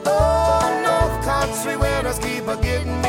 Oh, 0.05 0.63
North 0.83 1.25
Country 1.25 1.77
winters 1.77 2.19
keep 2.19 2.49
a 2.49 2.57
getting 2.61 3.04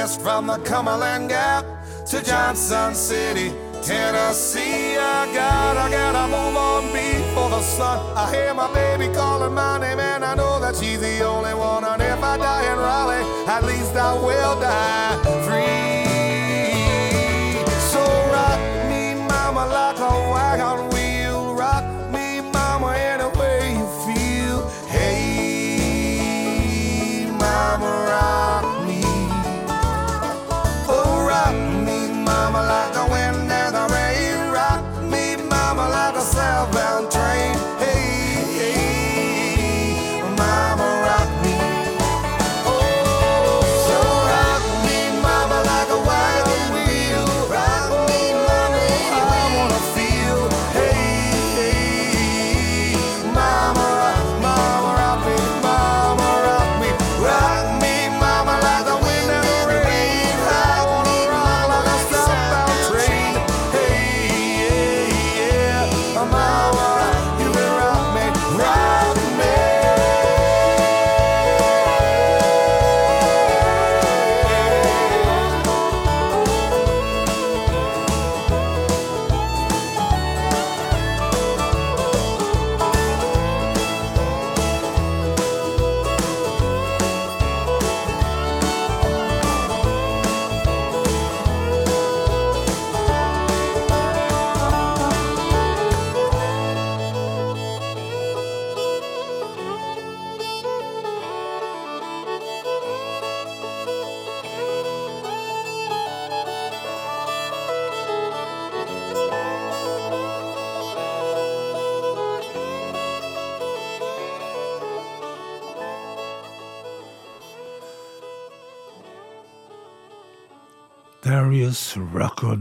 west 0.00 0.20
from 0.22 0.46
the 0.46 0.56
Cumberland 0.58 1.28
Gap 1.28 1.64
to 2.06 2.22
Johnson 2.24 2.94
City, 2.94 3.50
Tennessee. 3.82 4.96
I 4.96 5.30
gotta, 5.34 5.90
gotta 5.90 6.24
move 6.34 6.56
on 6.56 6.84
before 6.92 7.50
the 7.50 7.60
sun. 7.60 7.98
I 8.16 8.24
hear 8.34 8.54
my 8.54 8.72
baby 8.72 9.12
calling 9.14 9.54
my 9.54 9.78
name, 9.78 10.00
and 10.00 10.24
I 10.24 10.34
know 10.34 10.58
that 10.60 10.76
she's 10.76 11.00
the 11.00 11.22
only 11.22 11.52
one. 11.52 11.84
And 11.84 12.00
if 12.00 12.22
I 12.22 12.38
die 12.38 12.72
in 12.72 12.78
Raleigh, 12.78 13.26
at 13.46 13.62
least 13.64 13.94
I 13.94 14.14
will 14.14 14.58
die 14.60 15.29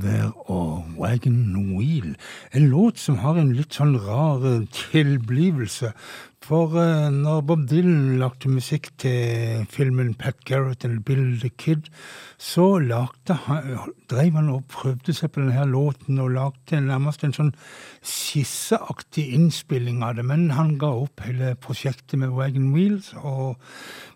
Der 0.02 0.32
og 0.50 0.86
Wagon 0.98 1.76
Wheel. 1.78 2.16
En 2.54 2.70
låt 2.70 3.00
som 3.00 3.18
har 3.24 3.38
en 3.40 3.54
litt 3.54 3.76
sånn 3.76 3.98
rar 4.00 4.44
tilblivelse. 4.74 5.94
For 6.50 6.72
eh, 6.80 7.10
når 7.12 7.42
Bob 7.46 7.66
Dylan 7.68 8.18
lagde 8.18 8.50
musikk 8.50 8.88
til 9.02 9.66
filmen 9.70 10.14
Pat 10.18 10.40
Garrett 10.48 10.86
and 10.88 11.04
Bill 11.06 11.36
the 11.42 11.50
Kid, 11.50 11.90
så 12.40 12.80
lagde 12.80 13.36
han, 13.46 13.76
drev 14.10 14.38
han 14.40 14.50
og 14.54 14.64
prøvde 14.72 15.14
seg 15.14 15.34
på 15.36 15.44
denne 15.44 15.66
låten 15.70 16.22
og 16.24 16.32
lagde 16.38 16.80
nærmest 16.86 17.26
en 17.28 17.36
sånn 17.36 17.52
skisseaktig 18.00 19.28
innspilling 19.36 20.00
av 20.06 20.16
det. 20.18 20.26
Men 20.32 20.48
han 20.56 20.78
ga 20.82 20.94
opp 21.04 21.26
hele 21.28 21.54
prosjektet 21.60 22.18
med 22.22 22.34
Wagon 22.38 22.72
Wheels. 22.74 23.12
Og, 23.20 23.60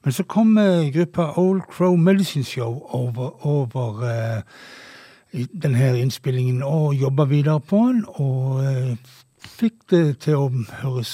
men 0.05 0.15
så 0.15 0.23
kom 0.23 0.55
eh, 0.61 0.89
gruppa 0.95 1.33
Old 1.41 1.67
Crow 1.75 1.99
Medicine 1.99 2.47
Show 2.47 2.79
over, 2.95 3.35
over 3.45 4.07
eh, 4.07 4.41
denne 5.33 5.99
innspillingen 5.99 6.63
og 6.63 6.95
jobba 6.95 7.25
videre 7.29 7.59
på 7.59 7.77
den. 7.89 8.03
Og 8.21 8.63
eh, 8.63 8.95
fikk 9.37 9.85
det 9.91 10.03
til 10.25 10.39
å 10.39 10.49
høres 10.83 11.13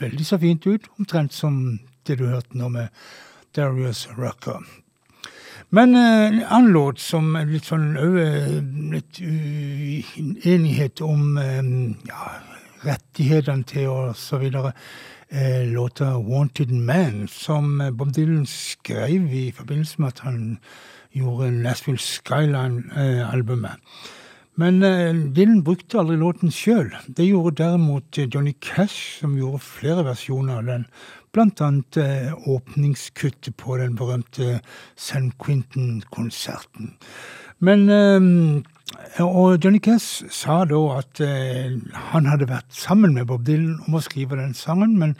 veldig 0.00 0.26
så 0.26 0.38
fint 0.40 0.66
ut, 0.66 0.88
omtrent 0.98 1.36
som 1.36 1.80
det 2.08 2.18
du 2.20 2.26
hørte 2.30 2.58
nå 2.58 2.70
med 2.72 2.88
Darius 3.56 4.06
Rucker. 4.16 4.64
Men 5.70 5.94
eh, 5.94 6.26
en 6.30 6.42
annen 6.42 6.72
låt 6.74 7.02
som 7.02 7.36
er 7.38 7.50
litt 7.50 7.68
sånn 7.68 7.92
litt 8.90 9.20
enighet 10.48 11.04
om 11.06 11.38
eh, 11.38 11.62
ja, 12.10 12.34
rettighetene 12.86 13.68
til 13.68 13.92
og 13.92 14.18
så 14.18 14.40
videre. 14.42 14.74
Eh, 15.32 15.62
låta 15.66 16.18
'Wanted 16.18 16.70
Man', 16.70 17.28
som 17.28 17.80
eh, 17.80 17.90
Bob 17.90 18.12
Dylan 18.12 18.46
skrev 18.46 19.32
i 19.32 19.52
forbindelse 19.52 19.94
med 19.98 20.08
at 20.08 20.20
han 20.20 20.58
gjorde 21.16 21.50
Nashville 21.50 21.98
Skyline-albumet. 21.98 23.78
Men 24.60 24.82
eh, 24.82 25.14
Dylan 25.36 25.62
brukte 25.64 26.00
aldri 26.00 26.18
låten 26.20 26.52
sjøl. 26.52 26.90
Det 27.16 27.28
gjorde 27.28 27.62
derimot 27.62 28.18
eh, 28.18 28.28
Johnny 28.28 28.52
Cash, 28.60 29.20
som 29.20 29.36
gjorde 29.38 29.62
flere 29.64 30.04
versjoner 30.04 30.58
av 30.60 30.68
den. 30.68 30.84
Blant 31.32 31.62
annet 31.64 31.96
eh, 32.00 32.34
åpningskuttet 32.50 33.56
på 33.60 33.78
den 33.80 33.96
berømte 33.96 34.58
San 34.96 35.30
Quentin-konserten. 35.40 36.96
Men 37.60 37.90
Og 39.20 39.60
Johnny 39.62 39.78
Cash 39.78 40.24
sa 40.32 40.62
da 40.64 40.78
at 40.96 41.20
han 41.20 42.24
hadde 42.26 42.48
vært 42.48 42.72
sammen 42.72 43.12
med 43.12 43.26
Bob 43.28 43.44
Dylan 43.44 43.82
om 43.84 43.98
å 43.98 44.00
skrive 44.00 44.38
den 44.38 44.54
sangen, 44.56 44.94
men 44.96 45.12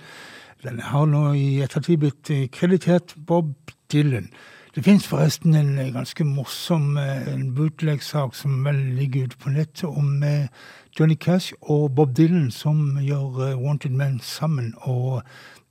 den 0.65 0.81
har 0.81 1.05
nå 1.07 1.35
i 1.37 1.61
ettertid 1.61 2.01
blitt 2.01 2.31
kreditert 2.57 3.13
Bob 3.29 3.53
Dylan. 3.93 4.31
Det 4.75 4.85
fins 4.85 5.07
forresten 5.07 5.55
en 5.59 5.79
eh, 5.83 5.89
ganske 5.91 6.25
morsom 6.25 6.99
eh, 6.99 7.33
bootleg-sak 7.57 8.37
som 8.39 8.61
vel 8.63 8.77
ligger 8.95 9.27
ute 9.27 9.39
på 9.43 9.51
nettet, 9.51 9.89
om 9.89 10.23
eh, 10.23 10.47
Johnny 10.95 11.17
Cash 11.19 11.57
og 11.61 11.89
Bob 11.95 12.13
Dylan 12.17 12.53
som 12.55 13.01
gjør 13.03 13.57
Wanted 13.59 13.91
Men 13.91 14.21
sammen. 14.21 14.75
og 14.77 15.23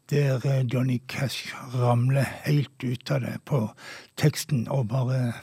der 0.09 0.63
Johnny 0.73 1.01
Cash 1.07 1.55
ramler 1.73 2.25
helt 2.43 2.83
ut 2.83 3.11
av 3.11 3.21
det 3.21 3.35
på 3.45 3.69
teksten 4.17 4.67
og 4.67 4.87
bare 4.87 5.33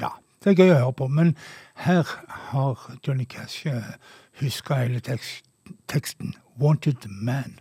Ja, 0.00 0.08
det 0.44 0.50
er 0.50 0.56
gøy 0.64 0.70
å 0.74 0.78
høre 0.80 0.92
på, 0.92 1.06
men 1.08 1.36
her 1.74 2.10
har 2.50 2.98
Johnny 3.06 3.24
Cash 3.24 3.66
huska 4.40 4.74
hele 4.74 5.00
teksten. 5.00 6.34
Wanted 6.58 7.06
Man. 7.08 7.60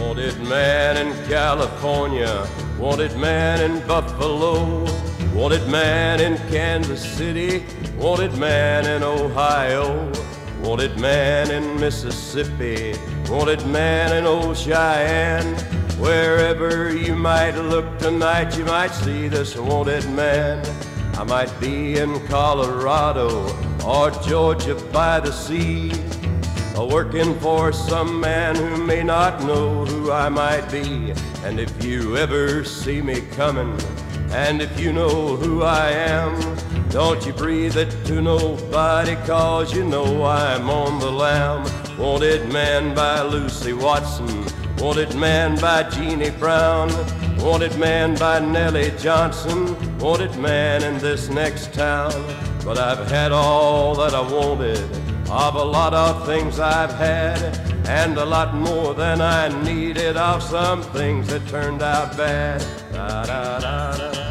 Wanted 0.00 0.40
man 0.48 0.96
in 0.96 1.12
California, 1.28 2.48
wanted 2.78 3.16
man 3.16 3.60
in 3.60 3.86
Buffalo, 3.86 4.84
wanted 5.34 5.68
man 5.68 6.20
in 6.20 6.36
Kansas 6.48 7.02
City, 7.16 7.64
wanted 7.96 8.36
man 8.38 8.86
in 8.86 9.02
Ohio, 9.02 10.10
wanted 10.62 10.98
man 10.98 11.50
in 11.50 11.78
Mississippi, 11.80 12.94
wanted 13.28 13.66
man 13.66 14.16
in 14.16 14.24
old 14.24 14.56
Cheyenne. 14.56 15.54
Wherever 15.98 16.94
you 16.94 17.14
might 17.14 17.56
look 17.56 17.98
tonight, 17.98 18.56
you 18.56 18.64
might 18.64 18.92
see 18.92 19.28
this 19.28 19.56
wanted 19.56 20.08
man. 20.10 20.64
I 21.18 21.24
might 21.24 21.52
be 21.58 21.98
in 21.98 22.24
Colorado 22.28 23.28
or 23.84 24.10
Georgia 24.22 24.76
by 24.92 25.18
the 25.18 25.32
sea. 25.32 25.90
A 26.78 26.86
working 26.86 27.36
for 27.40 27.72
some 27.72 28.20
man 28.20 28.54
who 28.54 28.76
may 28.76 29.02
not 29.02 29.42
know 29.42 29.84
who 29.84 30.12
I 30.12 30.28
might 30.28 30.70
be. 30.70 31.12
And 31.42 31.58
if 31.58 31.84
you 31.84 32.16
ever 32.16 32.62
see 32.62 33.02
me 33.02 33.20
coming, 33.32 33.76
and 34.30 34.62
if 34.62 34.78
you 34.78 34.92
know 34.92 35.34
who 35.34 35.64
I 35.64 35.90
am, 35.90 36.38
don't 36.90 37.26
you 37.26 37.32
breathe 37.32 37.76
it 37.76 37.90
to 38.06 38.22
nobody, 38.22 39.16
cause 39.26 39.74
you 39.74 39.84
know 39.84 40.24
I'm 40.24 40.70
on 40.70 41.00
the 41.00 41.10
lam. 41.10 41.66
Wanted 41.98 42.48
man 42.52 42.94
by 42.94 43.22
Lucy 43.22 43.72
Watson, 43.72 44.46
Wanted 44.78 45.16
Man 45.16 45.58
by 45.58 45.82
Jeannie 45.90 46.30
Brown. 46.30 46.88
Wanted 47.38 47.76
Man 47.76 48.16
by 48.16 48.38
Nellie 48.38 48.92
Johnson. 48.98 49.74
Wanted 49.98 50.36
Man 50.36 50.84
in 50.84 50.98
this 50.98 51.28
next 51.28 51.74
town. 51.74 52.12
But 52.64 52.78
I've 52.78 53.10
had 53.10 53.32
all 53.32 53.96
that 53.96 54.14
I 54.14 54.20
wanted 54.20 55.07
of 55.30 55.54
a 55.54 55.64
lot 55.64 55.92
of 55.94 56.26
things 56.26 56.58
I've 56.58 56.94
had, 56.94 57.56
and 57.86 58.16
a 58.16 58.24
lot 58.24 58.54
more 58.54 58.94
than 58.94 59.20
I 59.20 59.48
needed 59.62 60.16
of 60.16 60.42
some 60.42 60.82
things 60.82 61.28
that 61.28 61.46
turned 61.48 61.82
out 61.82 62.16
bad. 62.16 62.60
Da, 62.92 63.24
da, 63.24 63.58
da, 63.58 64.27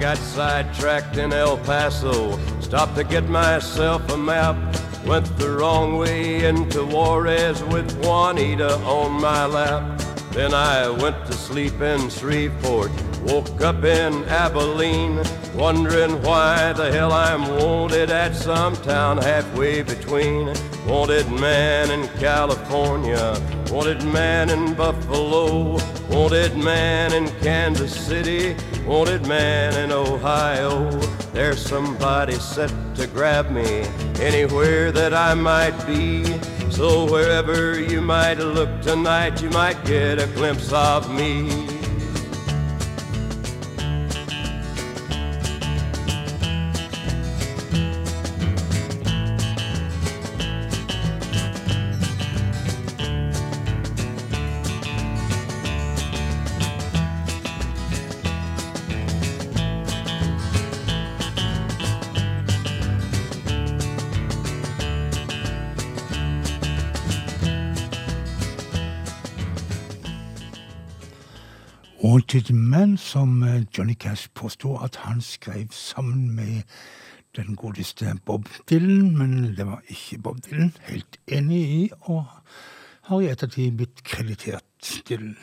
got 0.00 0.16
sidetracked 0.16 1.16
in 1.16 1.32
El 1.32 1.58
Paso, 1.58 2.38
stopped 2.60 2.94
to 2.96 3.04
get 3.04 3.28
myself 3.28 4.08
a 4.10 4.16
map. 4.16 4.56
Went 5.04 5.26
the 5.38 5.50
wrong 5.50 5.98
way 5.98 6.44
into 6.44 6.84
Juarez 6.84 7.62
with 7.64 7.90
Juanita 8.04 8.76
on 8.80 9.20
my 9.20 9.46
lap. 9.46 10.00
Then 10.32 10.54
I 10.54 10.88
went 10.88 11.26
to 11.26 11.32
sleep 11.32 11.80
in 11.80 12.10
Shreveport, 12.10 12.92
woke 13.22 13.60
up 13.60 13.82
in 13.82 14.24
Abilene, 14.24 15.22
wondering 15.54 16.22
why 16.22 16.72
the 16.74 16.92
hell 16.92 17.12
I'm 17.12 17.48
wanted 17.56 18.10
at 18.10 18.36
some 18.36 18.76
town 18.76 19.18
halfway 19.18 19.82
between. 19.82 20.52
Wanted 20.86 21.30
man 21.32 21.90
in 21.90 22.06
California, 22.18 23.34
wanted 23.70 24.02
man 24.04 24.50
in 24.50 24.74
Buffalo, 24.74 25.78
wanted 26.08 26.56
man 26.56 27.12
in 27.12 27.28
Kansas 27.40 27.94
City, 27.94 28.56
wanted 28.86 29.26
man 29.26 29.78
in 29.78 29.92
Ohio. 29.92 30.90
There's 31.32 31.64
somebody 31.64 32.34
set 32.34 32.72
to 32.96 33.06
grab 33.06 33.50
me 33.50 33.82
anywhere 34.20 34.90
that 34.92 35.12
I 35.12 35.34
might 35.34 35.76
be. 35.86 36.24
So 36.70 37.10
wherever 37.10 37.80
you 37.80 38.00
might 38.00 38.38
look 38.38 38.80
tonight, 38.80 39.42
you 39.42 39.50
might 39.50 39.84
get 39.84 40.20
a 40.20 40.26
glimpse 40.28 40.72
of 40.72 41.12
me. 41.14 41.77
Wanted 72.18 72.52
Man, 72.52 72.96
som 72.96 73.42
eh, 73.42 73.62
Johnny 73.78 73.94
Cash 73.94 74.28
påstod 74.34 74.78
at 74.84 74.96
han 74.96 75.20
skrev 75.20 75.66
sammen 75.70 76.36
med 76.36 76.62
den 77.36 77.56
godeste 77.56 78.14
Bob 78.26 78.48
Dylan, 78.70 79.16
men 79.18 79.54
det 79.56 79.66
var 79.66 79.82
ikke 79.88 80.18
Bob 80.18 80.38
Dylan. 80.50 80.72
Helt 80.82 81.20
enig 81.28 81.60
i, 81.60 81.90
og 82.00 82.24
har 83.02 83.20
i 83.20 83.28
ettertid 83.30 83.76
blitt 83.78 84.02
kreditert 84.04 84.90
Dylan. 85.08 85.36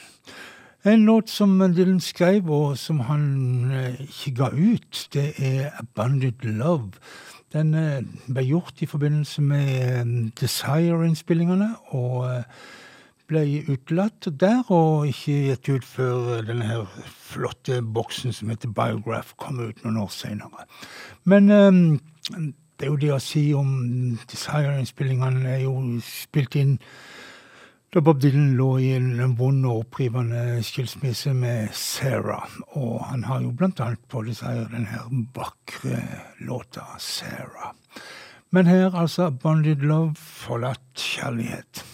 En 0.86 1.06
låt 1.06 1.30
som 1.30 1.60
Dylan 1.60 2.00
skrev, 2.00 2.52
og 2.52 2.78
som 2.78 3.00
han 3.00 3.72
eh, 3.72 4.02
ikke 4.02 4.36
ga 4.36 4.50
ut, 4.52 5.08
det 5.14 5.34
er 5.38 5.70
'Abundant 5.80 6.44
Love'. 6.44 7.00
Den 7.54 7.74
eh, 7.74 8.04
ble 8.28 8.44
gjort 8.44 8.82
i 8.82 8.86
forbindelse 8.86 9.42
med 9.42 10.32
Desire-innspillingene, 10.42 11.76
og 11.86 12.44
ble 13.30 13.44
utelatt 13.68 14.28
der, 14.40 14.64
og 14.74 15.08
ikke 15.10 15.38
gitt 15.50 15.70
ut 15.70 15.88
før 15.88 16.44
denne 16.46 16.68
her 16.68 16.86
flotte 17.10 17.82
boksen 17.82 18.36
som 18.36 18.52
heter 18.54 18.74
Biograph 18.74 19.34
kom 19.42 19.60
ut 19.60 19.82
noen 19.84 20.02
år 20.04 20.12
senere. 20.14 20.68
Men 21.24 21.52
um, 21.52 21.82
det 22.76 22.88
er 22.88 22.92
jo 22.92 23.02
det 23.02 23.14
å 23.16 23.22
si 23.24 23.48
om 23.58 23.70
Desire-innspillingene 24.32 25.48
er 25.58 25.64
jo 25.66 25.76
spilt 26.04 26.58
inn 26.60 26.76
da 27.96 28.02
Bob 28.04 28.20
Dylan 28.20 28.58
lå 28.60 28.74
i 28.84 28.90
en 28.98 29.38
vond 29.40 29.64
og 29.70 29.86
opprivende 29.86 30.60
skilsmisse 30.68 31.32
med 31.32 31.70
Sarah. 31.80 32.50
Og 32.76 32.98
han 33.08 33.24
har 33.24 33.46
jo 33.46 33.54
blant 33.56 33.80
annet 33.80 34.02
på 34.12 34.26
Desire 34.28 34.68
den 34.74 34.90
her 34.92 35.08
vakre 35.38 36.02
låta 36.44 36.84
Sarah. 37.00 37.72
Men 38.52 38.68
her 38.68 38.92
altså 38.92 39.30
Bonded 39.32 39.88
Love, 39.88 40.16
forlatt 40.20 40.84
kjærlighet. 41.00 41.86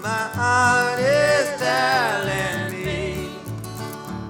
My 0.00 0.24
heart 0.38 1.00
is 1.00 1.60
telling 1.60 2.70
me 2.72 3.28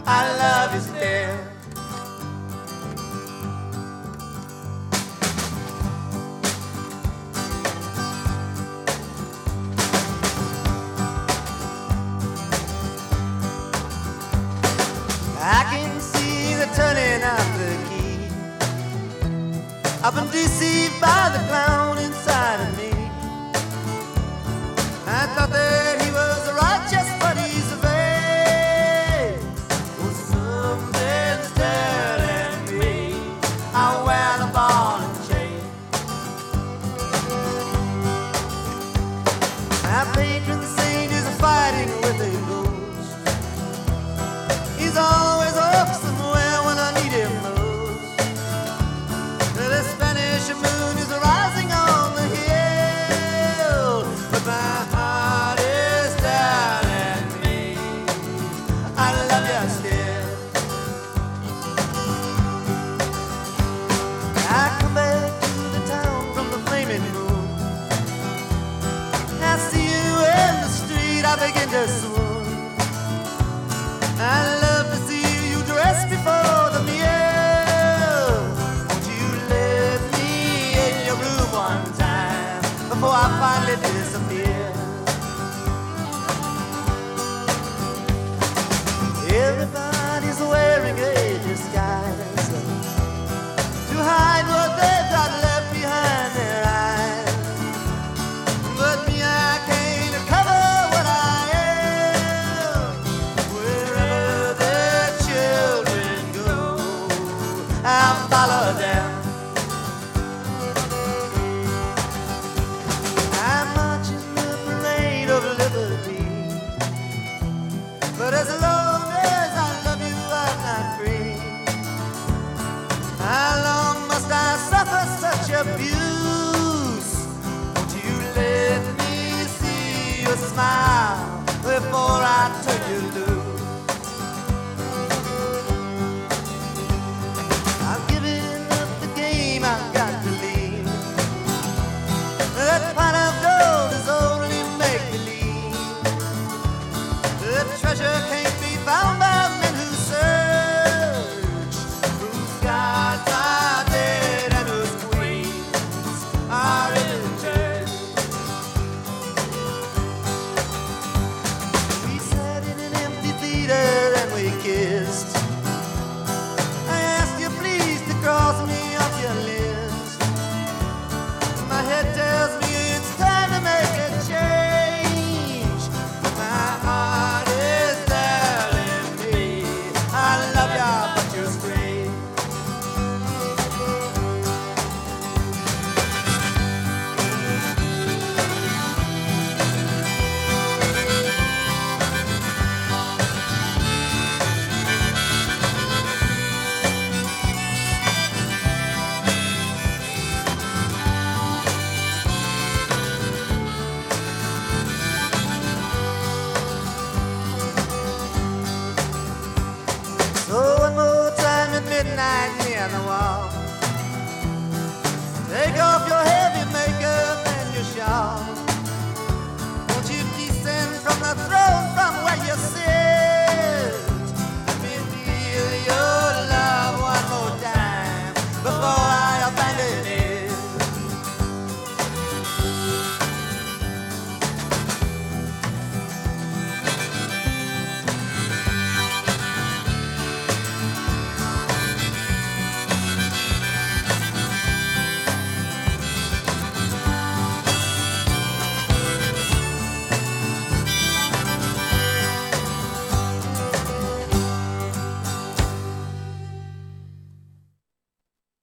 I 0.07 0.37
love 0.43 0.75
you 0.75 0.81
still. 0.81 1.49
I 15.41 15.63
can 15.71 16.01
see 16.01 16.55
the 16.55 16.67
turning 16.75 17.23
the 17.23 17.58
I've 20.09 20.15
been 20.15 20.31
deceived 20.31 20.99
by 21.03 21.29
the 21.35 21.39
clown 21.49 21.99
inside 21.99 22.68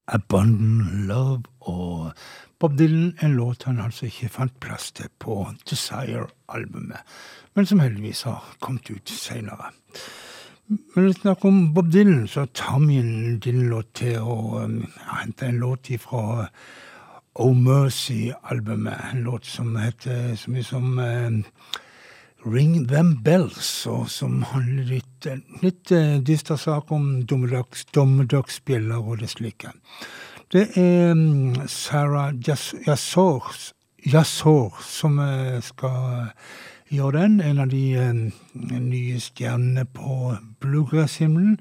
Abundant 0.07 1.07
Love 1.07 1.43
og 1.59 2.11
Bob 2.59 2.77
Dylan, 2.77 3.15
en 3.21 3.35
låt 3.35 3.63
han 3.63 3.79
altså 3.79 4.05
ikke 4.05 4.29
fant 4.29 4.59
plass 4.59 4.91
til 4.91 5.09
på 5.19 5.47
Desire-albumet, 5.69 7.01
men 7.55 7.65
som 7.65 7.79
heldigvis 7.79 8.21
har 8.29 8.55
kommet 8.59 8.89
ut 8.89 9.09
seinere. 9.09 9.71
Men 10.67 11.05
vi 11.05 11.13
snakker 11.13 11.49
om 11.49 11.73
Bob 11.73 11.91
Dylan, 11.93 12.27
så 12.27 12.45
tar 12.45 12.79
vi 12.87 12.97
en 12.97 13.39
Dylan-låt 13.39 13.93
til 13.93 14.17
og 14.19 14.63
um, 14.63 14.79
henter 15.21 15.49
en 15.49 15.59
låt 15.61 15.89
ifra 15.89 16.47
Oh 17.35 17.57
Mercy-albumet. 17.57 19.11
En 19.13 19.23
låt 19.23 19.45
som 19.45 19.75
heter 19.75 20.35
så 20.35 20.51
mye 20.51 20.63
som 20.63 20.97
um, 20.99 21.43
Ring 22.45 22.87
Them 22.87 23.23
Bells, 23.23 23.87
som 24.07 24.43
handler 24.51 24.83
litt, 24.85 25.27
litt 25.63 25.91
eh, 25.91 26.19
dyster 26.21 26.59
sak 26.61 26.91
om 26.93 27.23
dommedags, 27.25 27.87
dommedagsbjeller 27.95 29.01
og 29.01 29.23
det 29.23 29.31
slike. 29.33 29.71
Det 30.53 30.67
er 30.77 31.15
mm, 31.17 31.65
Sarah 31.67 32.35
Yassor 32.37 33.49
Yassor 34.05 34.77
som 34.85 35.17
eh, 35.19 35.57
skal 35.65 36.29
gjøre 36.93 37.23
den. 37.23 37.39
En 37.41 37.63
av 37.63 37.73
de 37.73 37.81
eh, 37.97 38.13
nye 38.53 39.19
stjernene 39.19 39.87
på 39.89 40.35
bluegrass-himmelen. 40.61 41.57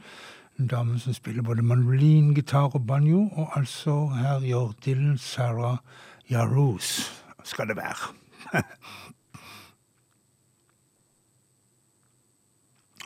En 0.61 0.69
dame 0.69 0.99
som 1.01 1.17
spiller 1.17 1.43
både 1.43 1.65
mandolin, 1.65 2.35
gitar 2.37 2.77
og 2.77 2.85
banjo, 2.87 3.25
og 3.33 3.57
altså 3.57 3.97
her 4.21 4.45
gjør 4.45 4.77
Dylan 4.85 5.17
Sarah 5.19 5.81
Yaroos, 6.31 7.09
skal 7.43 7.73
det 7.73 7.81
være. 7.81 8.13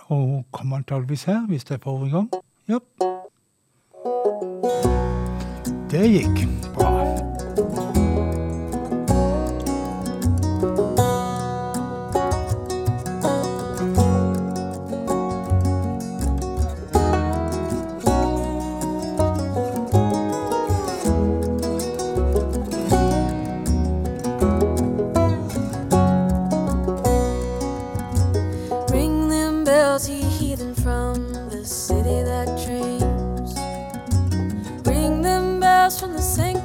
Og 0.08 0.44
kommer 0.52 0.76
antageligvis 0.76 1.24
her, 1.24 1.46
hvis 1.46 1.64
det 1.64 1.74
er 1.74 1.78
forrige 1.82 2.10
gang. 2.10 2.30
Ja. 2.68 2.78
Det 5.90 6.10
gikk 6.12 6.48
bra. 6.74 6.97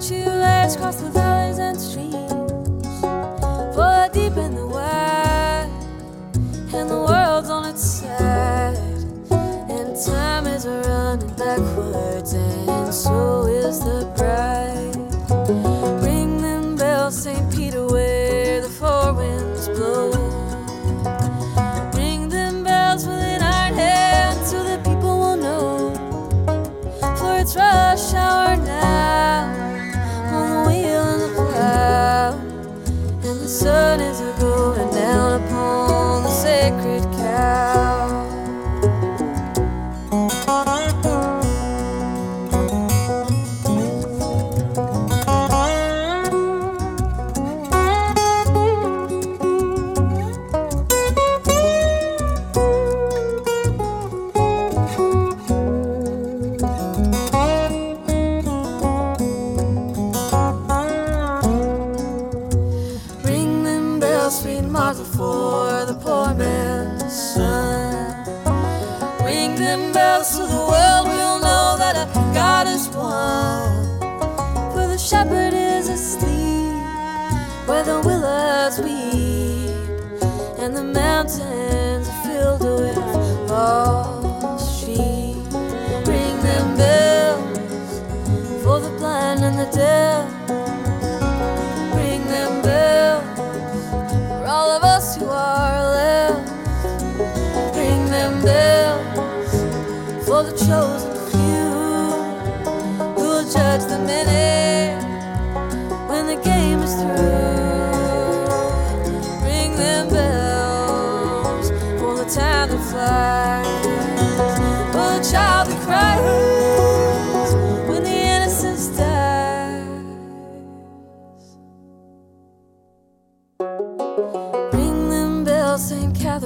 The 0.03 0.15
sanctuaries 0.15 0.75
across 0.75 0.95
the 0.97 1.09
valleys 1.09 1.59
and 1.59 1.79
streams. 1.79 3.01
For 3.75 4.09
deep 4.11 4.37
in 4.37 4.55
the 4.55 4.67
wide, 4.67 5.69
and 6.73 6.89
the 6.89 7.05
world's 7.07 7.49
on 7.49 7.69
its 7.69 7.83
side. 7.83 8.77
And 9.69 9.95
time 10.05 10.47
is 10.47 10.65
running 10.65 11.33
backwards, 11.35 12.33
and 12.33 12.93
so 12.93 13.45
is 13.45 13.79
the 13.79 14.12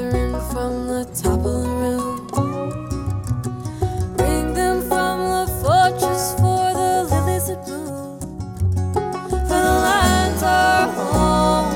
From 0.08 0.88
the 0.88 1.04
top 1.22 1.40
of 1.40 1.44
the 1.44 1.70
room. 1.82 2.28
Ring 4.18 4.54
them 4.54 4.82
from 4.88 5.18
the 5.36 5.46
fortress 5.62 6.34
for 6.36 6.72
the 6.80 7.04
lilies. 7.12 7.48
For 9.50 9.64
the 9.64 9.76
are 10.44 10.88
home, 10.88 11.74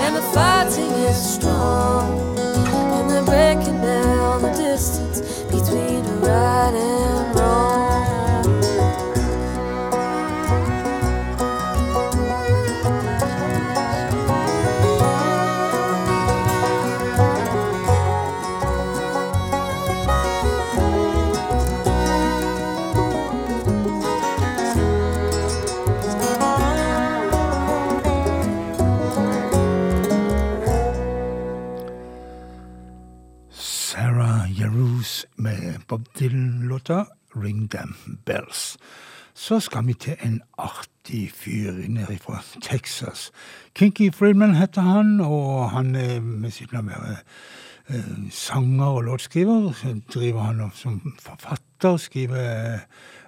and 0.00 0.16
the 0.16 0.22
fighting 0.32 0.92
is 1.04 1.34
strong. 1.34 2.38
And 2.38 3.10
they're 3.10 3.22
breaking 3.24 3.82
down 3.82 4.40
the 4.40 4.50
distance 4.52 5.20
between 5.50 6.02
right 6.22 6.72
and 6.74 7.03
Bob 35.94 36.06
Dylan-låta 36.18 37.04
'Ring 37.36 37.70
Them 37.70 37.94
Bells'. 38.26 38.76
Så 39.34 39.60
skal 39.60 39.86
vi 39.86 39.92
til 39.92 40.16
en 40.22 40.42
artig 40.58 41.32
fyr 41.34 41.72
nede 41.88 42.18
fra 42.18 42.42
Texas. 42.62 43.30
Kinky 43.74 44.14
Friedman 44.14 44.54
heter 44.54 44.80
han, 44.80 45.20
og 45.20 45.70
han 45.70 45.94
er 45.94 46.20
med 46.20 46.50
sitt 46.50 46.72
navn 46.72 46.90
eh, 46.90 47.94
sanger 48.30 48.84
og 48.84 49.02
låtskriver. 49.02 49.72
Så 49.72 50.00
driver 50.14 50.40
han 50.40 50.70
som 50.74 51.14
forfatter, 51.22 51.96
skriver 51.96 52.74
eh, 52.74 52.80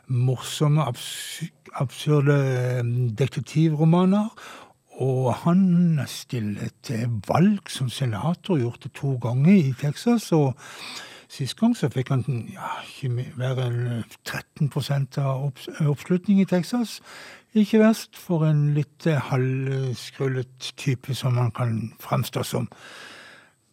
morsomme, 0.07 0.83
abs 0.83 1.43
absurde 1.75 2.35
eh, 2.79 2.85
detektivromaner. 3.19 4.29
Og 4.91 5.35
han 5.35 6.01
stiller 6.07 6.69
til 6.83 7.07
valg 7.29 7.71
som 7.71 7.89
senator, 7.89 8.59
gjort 8.59 8.83
det 8.83 8.93
to 8.93 9.19
ganger 9.23 9.55
i 9.55 9.75
Texas. 9.81 10.33
Og 10.33 10.57
sist 11.37 11.57
gang 11.61 11.75
så 11.77 11.91
fikk 11.93 12.11
han 12.15 12.25
ja, 12.53 12.71
ikke 12.87 13.11
mer 13.37 13.61
enn 13.61 14.05
13% 14.25 15.19
av 15.23 15.49
opps 15.51 15.69
oppslutning 15.85 16.41
i 16.41 16.49
Texas. 16.49 17.01
Ikke 17.57 17.81
verst 17.81 18.17
for 18.21 18.45
en 18.49 18.73
litt 18.77 19.07
eh, 19.09 19.21
halvskrullet 19.31 20.73
type 20.77 21.15
som 21.17 21.39
han 21.41 21.53
kan 21.57 21.77
framstå 22.01 22.45
som. 22.45 22.67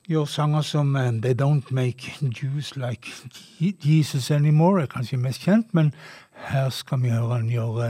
Gjør 0.07 0.27
sanger 0.27 0.67
som 0.67 0.95
eh, 0.99 1.11
They 1.23 1.35
Don't 1.39 1.71
Make 1.71 2.13
Jews 2.21 2.75
Like 2.75 3.11
Jesus 3.59 4.31
Anymore, 4.31 4.83
er 4.83 4.91
kanskje 4.91 5.19
mest 5.19 5.43
kjent, 5.43 5.73
men 5.73 5.93
her 6.49 6.69
skal 6.69 7.03
vi 7.03 7.11
høre 7.11 7.39
han 7.41 7.51
gjøre 7.51 7.89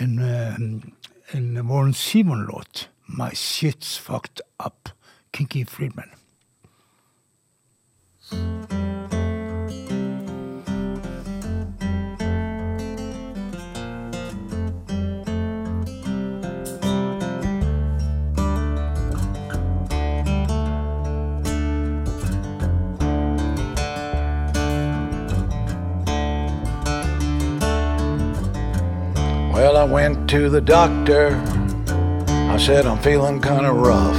en, 0.00 0.18
eh, 0.18 0.56
en 1.36 1.52
Warren 1.68 1.94
Simon-låt. 1.94 2.88
My 3.06 3.32
Shit's 3.34 3.98
Fucked 3.98 4.40
Up. 4.64 4.88
Kinky 5.32 5.64
Friedman. 5.64 6.19
Well, 29.52 29.76
I 29.76 29.84
went 29.84 30.30
to 30.30 30.48
the 30.48 30.60
doctor. 30.60 31.36
I 32.28 32.56
said, 32.56 32.86
I'm 32.86 32.98
feeling 32.98 33.40
kind 33.40 33.66
of 33.66 33.76
rough. 33.76 34.16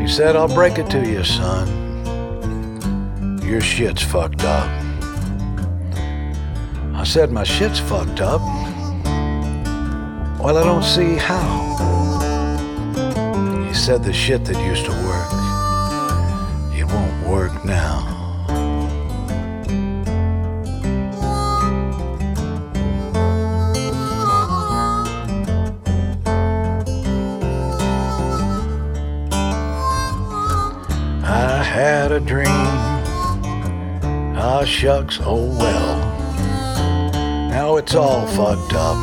He 0.00 0.08
said, 0.08 0.34
I'll 0.36 0.48
break 0.48 0.78
it 0.78 0.88
to 0.90 1.06
you, 1.06 1.24
son. 1.24 1.81
Your 3.52 3.60
shit's 3.60 4.02
fucked 4.02 4.44
up. 4.44 4.66
I 6.94 7.04
said, 7.04 7.30
My 7.30 7.44
shit's 7.44 7.78
fucked 7.80 8.22
up. 8.22 8.40
Well, 10.40 10.56
I 10.56 10.64
don't 10.64 10.82
see 10.82 11.16
how. 11.16 11.44
He 13.68 13.74
said, 13.74 14.04
The 14.04 14.12
shit 14.14 14.46
that 14.46 14.56
used 14.66 14.86
to 14.86 14.92
work, 14.92 15.32
it 16.74 16.86
won't 16.86 17.28
work 17.28 17.62
now. 17.66 18.11
Shucks, 34.82 35.20
oh 35.22 35.46
well. 35.60 35.96
Now 37.50 37.76
it's 37.76 37.94
all 37.94 38.26
fucked 38.26 38.72
up. 38.74 38.98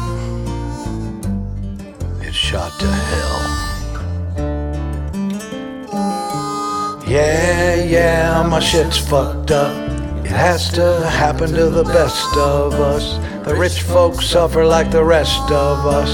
It's 2.21 2.35
shot 2.35 2.77
to 2.81 2.87
hell. 2.91 3.39
Yeah, 7.07 7.75
yeah, 7.75 8.45
my 8.45 8.59
shit's 8.59 8.97
fucked 8.97 9.51
up. 9.51 9.73
It 10.25 10.31
has 10.31 10.69
to 10.73 11.09
happen 11.09 11.53
to 11.53 11.69
the 11.69 11.85
best 11.85 12.35
of 12.35 12.73
us. 12.73 13.17
The 13.45 13.55
rich 13.55 13.81
folks 13.81 14.25
suffer 14.25 14.65
like 14.65 14.91
the 14.91 15.05
rest 15.05 15.49
of 15.49 15.85
us. 15.85 16.11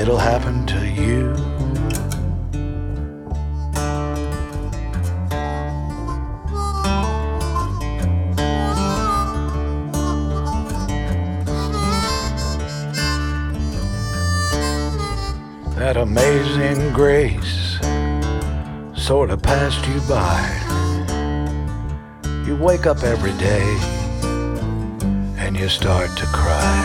It'll 0.00 0.16
happen 0.16 0.37
you. 20.06 20.60
You 22.46 22.56
wake 22.56 22.86
up 22.86 23.02
every 23.02 23.32
day 23.32 23.62
and 25.38 25.56
you 25.56 25.68
start 25.68 26.16
to 26.16 26.26
cry. 26.26 26.84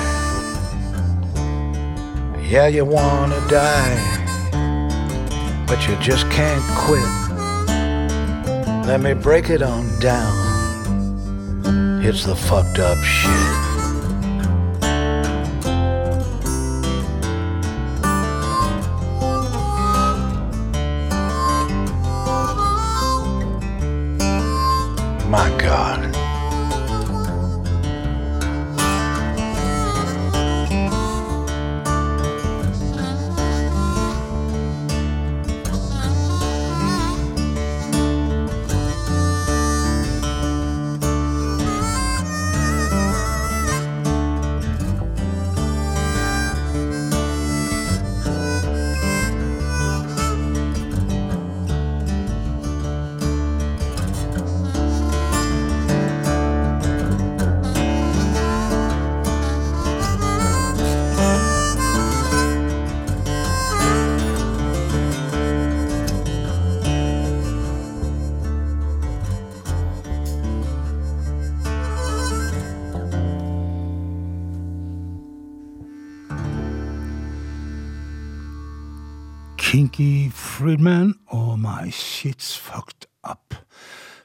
Yeah, 2.41 2.67
you 2.67 2.85
wanna 2.85 3.39
die, 3.47 3.97
but 5.67 5.87
you 5.87 5.95
just 5.97 6.29
can't 6.29 6.63
quit. 6.77 7.09
Let 8.87 8.99
me 9.01 9.13
break 9.13 9.49
it 9.49 9.61
on 9.61 9.87
down. 9.99 10.33
It's 12.03 12.25
the 12.25 12.35
fucked 12.35 12.79
up 12.79 12.97
shit. 13.03 13.62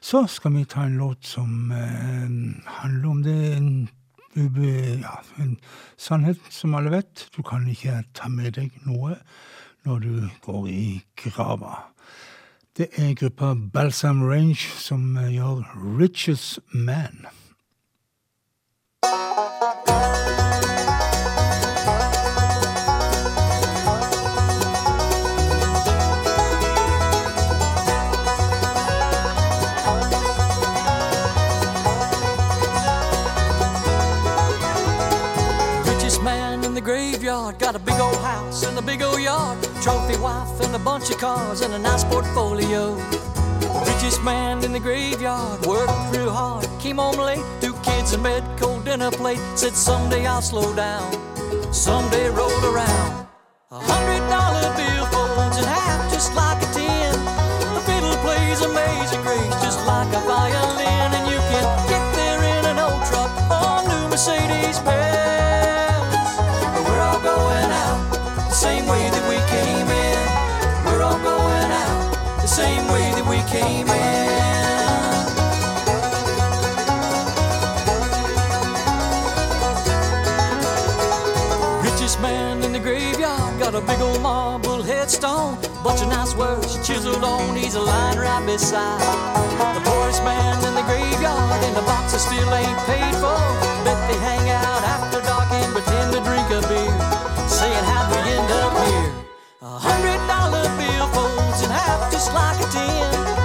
Så 0.09 0.23
skal 0.27 0.55
vi 0.55 0.65
ta 0.65 0.83
en 0.83 0.97
låt 0.97 1.25
som 1.25 1.71
eh, 1.71 2.29
handler 2.65 3.09
om 3.09 3.23
det 3.23 3.53
en, 3.57 3.89
ja, 5.01 5.21
en 5.37 5.59
sannhet 5.97 6.39
som 6.49 6.73
alle 6.73 6.89
vet. 6.89 7.27
Du 7.35 7.43
kan 7.45 7.67
ikke 7.69 7.99
ta 8.17 8.25
med 8.33 8.55
deg 8.57 8.73
noe 8.87 9.19
når 9.85 9.99
du 10.01 10.15
går 10.41 10.65
i 10.73 10.85
grava. 11.21 11.91
Det 12.73 12.89
er 12.97 13.13
gruppa 13.21 13.53
Balsam 13.53 14.23
Range 14.25 14.57
som 14.81 15.13
eh, 15.17 15.29
gjør 15.35 15.61
'Richest 15.77 16.57
Man. 16.73 17.29
Graveyard. 37.09 37.57
Got 37.57 37.75
a 37.75 37.79
big 37.79 37.99
old 37.99 38.17
house 38.17 38.63
and 38.65 38.77
a 38.77 38.81
big 38.81 39.01
old 39.01 39.19
yard. 39.19 39.57
Trophy 39.81 40.17
wife 40.19 40.59
and 40.61 40.75
a 40.75 40.79
bunch 40.79 41.09
of 41.09 41.17
cars 41.17 41.61
and 41.61 41.73
a 41.73 41.79
nice 41.79 42.03
portfolio. 42.03 42.95
Richest 43.85 44.23
man 44.23 44.63
in 44.63 44.71
the 44.71 44.79
graveyard. 44.79 45.65
Worked 45.65 46.15
real 46.15 46.31
hard. 46.31 46.67
Came 46.79 46.97
home 46.97 47.17
late. 47.17 47.43
Two 47.61 47.73
kids 47.83 48.13
in 48.13 48.21
bed. 48.21 48.43
Cold 48.59 48.85
dinner 48.85 49.11
plate. 49.11 49.41
Said 49.55 49.73
someday 49.73 50.25
I'll 50.27 50.41
slow 50.41 50.75
down. 50.75 51.11
Someday 51.73 52.29
rolled 52.29 52.63
around. 52.63 53.27
A 53.71 53.79
hundred 53.79 54.23
dollar 54.29 54.69
bill 54.77 55.05
folds 55.13 55.57
in 55.57 55.63
half 55.63 56.11
just 56.13 56.33
like 56.35 56.61
a 56.61 56.69
ten. 56.73 57.13
The 57.73 57.81
fiddle 57.87 58.17
plays 58.25 58.61
amazing 58.61 59.21
grace 59.23 59.61
just 59.63 59.79
like 59.87 60.09
a 60.13 60.21
violin. 60.27 60.88
Got 83.71 83.83
a 83.83 83.85
big 83.85 84.01
old 84.01 84.19
marble 84.21 84.81
headstone. 84.81 85.55
Bunch 85.83 86.01
of 86.01 86.07
nice 86.07 86.33
words 86.35 86.75
chiseled 86.87 87.23
on. 87.23 87.55
He's 87.55 87.75
a 87.75 87.81
line 87.81 88.17
right 88.17 88.43
beside 88.45 88.99
the 89.75 89.81
poorest 89.87 90.23
man 90.23 90.57
in 90.65 90.73
the 90.73 90.81
graveyard. 90.89 91.63
And 91.63 91.75
the 91.75 91.83
boxes 91.83 92.23
still 92.23 92.51
ain't 92.53 92.79
paid 92.89 93.13
for. 93.21 93.37
Bet 93.85 93.99
they 94.09 94.17
hang 94.25 94.49
out 94.49 94.81
after 94.95 95.21
dark 95.21 95.51
and 95.51 95.71
pretend 95.71 96.13
to 96.13 96.21
drink 96.25 96.47
a 96.49 96.61
beer, 96.67 96.97
saying 97.47 97.85
how 97.91 98.09
we 98.09 98.17
end 98.25 98.49
up 98.63 98.73
here. 98.87 99.13
A 99.61 99.77
hundred 99.77 100.19
dollar 100.25 100.65
bill 100.79 101.07
folds 101.13 101.61
in 101.61 101.69
half 101.69 102.11
just 102.11 102.33
like 102.33 102.59
a 102.59 102.67
ten. 102.71 103.38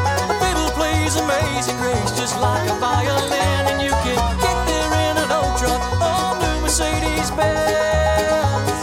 Plays 1.04 1.16
amazing 1.16 1.76
grace 1.76 2.12
just 2.12 2.40
like 2.40 2.66
a 2.66 2.74
violin, 2.76 3.66
and 3.68 3.82
you 3.82 3.90
can 3.90 4.16
get 4.40 4.66
there 4.66 4.92
in 5.10 5.18
an 5.18 5.30
old 5.30 5.52
truck 5.58 5.82
or 6.00 6.32
new 6.40 6.62
Mercedes 6.62 7.30
Benz. 7.32 8.78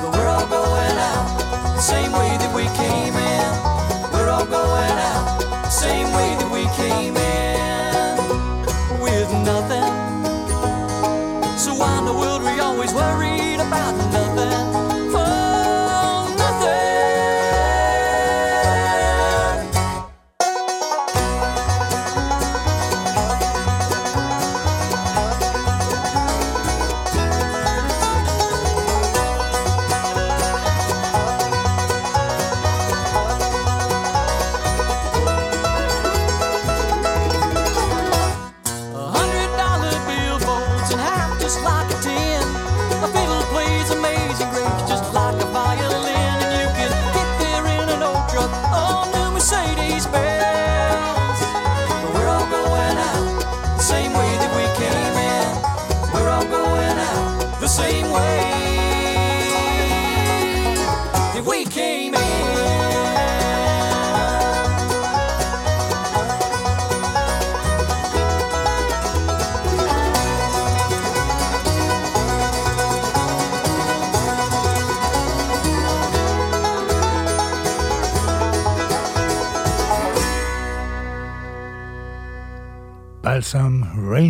But 0.00 0.16
we're 0.16 0.26
all 0.26 0.46
going 0.46 0.96
out 0.96 1.36
the 1.76 1.82
same 1.82 2.12
way 2.12 2.32
that 2.40 2.50
we 2.56 2.64
came 2.80 3.12
in. 3.12 3.52
We're 4.10 4.30
all 4.30 4.46
going 4.46 4.96
out 5.12 5.38
the 5.64 5.68
same 5.68 6.14
way 6.14 6.34
that 6.40 6.50
we 6.50 6.64
came 6.80 7.14
in 7.14 8.16
with 8.98 9.30
nothing. 9.44 9.92
So 11.58 11.74
why 11.74 11.98
in 11.98 12.06
the 12.06 12.14
world 12.14 12.42
we 12.42 12.58
always 12.58 12.94
worried 12.94 13.60
about 13.60 13.94
nothing? 13.96 14.25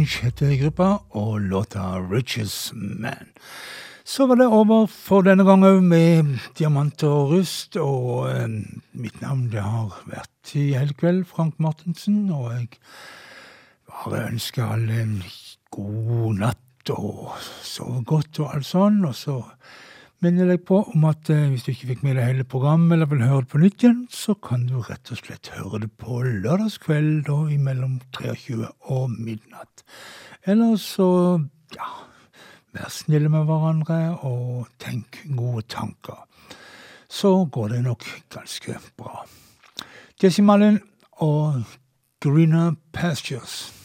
Range 0.06 0.22
heter 0.22 0.54
gruppa, 0.60 1.00
og 1.10 1.40
låta 1.40 1.98
Riches 1.98 2.70
Man. 2.74 3.26
Så 4.04 4.26
var 4.26 4.36
det 4.36 4.46
over 4.46 4.86
for 4.86 5.22
denne 5.26 5.42
gangen 5.42 5.88
med 5.88 6.38
Diamant 6.54 7.02
og 7.02 7.32
rust, 7.32 7.74
og 7.76 8.30
eh, 8.30 8.46
mitt 8.94 9.18
navn 9.20 9.48
det 9.50 9.64
har 9.66 9.96
vært 10.06 10.52
i 10.54 10.76
hele 10.78 10.94
kveld 10.94 11.24
Frank 11.26 11.58
Martensen, 11.58 12.30
og 12.30 12.52
jeg 12.52 12.68
bare 13.90 14.28
ønsker 14.28 14.76
alle 14.76 15.00
en 15.02 15.16
god 15.74 16.38
natt 16.38 16.94
og 16.94 17.34
sove 17.66 18.04
godt 18.06 18.38
og 18.44 18.54
alt 18.54 18.70
sånn, 18.70 19.02
og 19.08 19.18
så 19.18 19.40
minner 20.24 20.48
deg 20.48 20.62
på 20.68 20.80
om 20.92 21.04
at 21.08 21.28
eh, 21.32 21.46
hvis 21.52 21.66
du 21.66 21.72
ikke 21.72 21.90
fikk 21.90 22.04
med 22.06 22.16
deg 22.18 22.30
hele 22.30 22.46
programmet 22.48 22.96
eller 22.96 23.10
vil 23.10 23.24
høre 23.26 23.44
det 23.44 23.52
på 23.52 23.60
nytt 23.62 23.84
igjen, 23.84 24.02
så 24.12 24.34
kan 24.34 24.66
du 24.68 24.78
rett 24.80 25.12
og 25.12 25.20
slett 25.20 25.52
høre 25.56 25.82
det 25.84 25.90
på 26.00 26.22
lørdagskveld 26.24 27.26
da 27.28 27.38
imellom 27.52 27.98
23 28.16 28.70
og 28.92 29.12
midnatt. 29.12 29.84
Eller 30.48 30.76
så, 30.80 31.08
ja, 31.76 31.90
vær 32.76 32.92
snille 32.92 33.30
med 33.32 33.46
hverandre 33.48 34.00
og 34.26 34.68
tenk 34.82 35.20
gode 35.36 35.66
tanker. 35.72 36.24
Så 37.08 37.44
går 37.52 37.76
det 37.76 37.84
nok 37.86 38.04
ganske 38.32 38.80
bra. 38.98 39.26
Jesse 40.22 40.42
Malin 40.42 40.80
og 41.22 41.62
Greener 42.24 42.74
Pastures. 42.92 43.75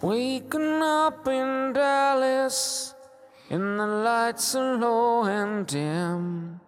Waking 0.00 0.80
up 0.80 1.26
in 1.26 1.72
Dallas, 1.72 2.94
and 3.50 3.80
the 3.80 3.86
lights 3.86 4.54
are 4.54 4.76
low 4.76 5.24
and 5.24 5.66
dim. 5.66 6.60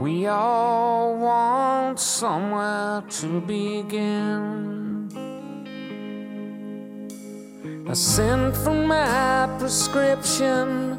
We 0.00 0.26
all 0.26 1.16
want 1.18 2.00
somewhere 2.00 3.04
to 3.08 3.40
begin. 3.42 5.06
I 7.88 7.92
sent 7.92 8.56
for 8.56 8.74
my 8.74 9.48
prescription, 9.60 10.98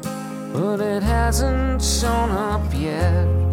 but 0.54 0.80
it 0.80 1.02
hasn't 1.02 1.82
shown 1.82 2.30
up 2.30 2.72
yet. 2.72 3.47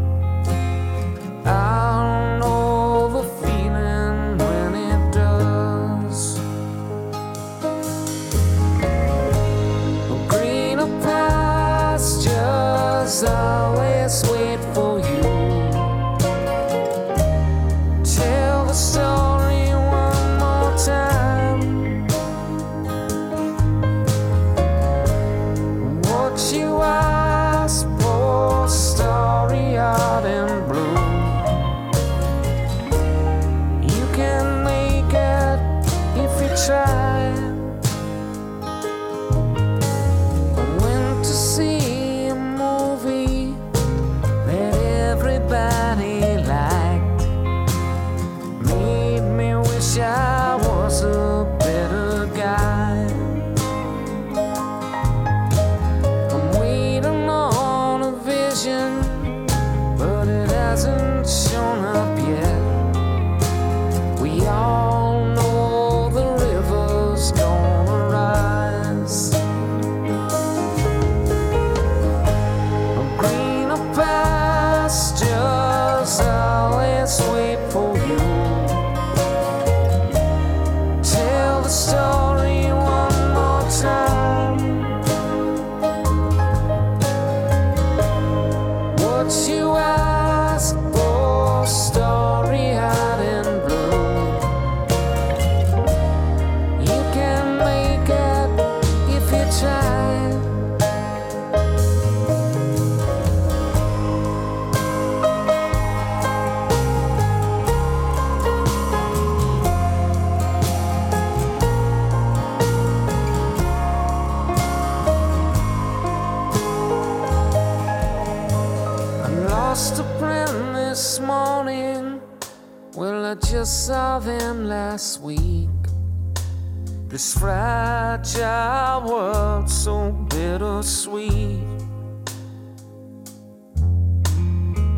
This 127.16 127.32
fragile 127.40 129.10
world 129.10 129.70
so 129.70 130.12
bittersweet. 130.30 131.64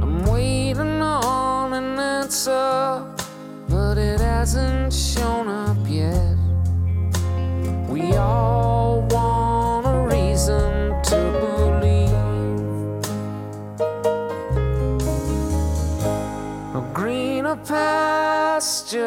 I'm 0.01 0.25
waiting 0.25 0.99
on 0.99 1.73
an 1.73 1.99
answer, 1.99 3.05
but 3.69 3.99
it 3.99 4.19
hasn't 4.19 4.91
shown 4.91 5.47
up 5.47 5.77
yet. 5.87 6.35
We 7.87 8.15
all 8.15 9.01
want 9.11 9.85
a 9.85 10.07
reason 10.09 10.99
to 11.03 11.19
believe. 11.43 12.13
A 16.73 16.81
greener 16.95 17.57
pastures 17.57 19.03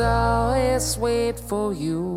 always 0.00 0.98
wait 0.98 1.38
for 1.38 1.72
you. 1.72 2.15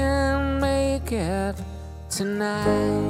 Can 0.00 0.60
make 0.60 1.12
it 1.12 1.56
tonight. 2.08 3.09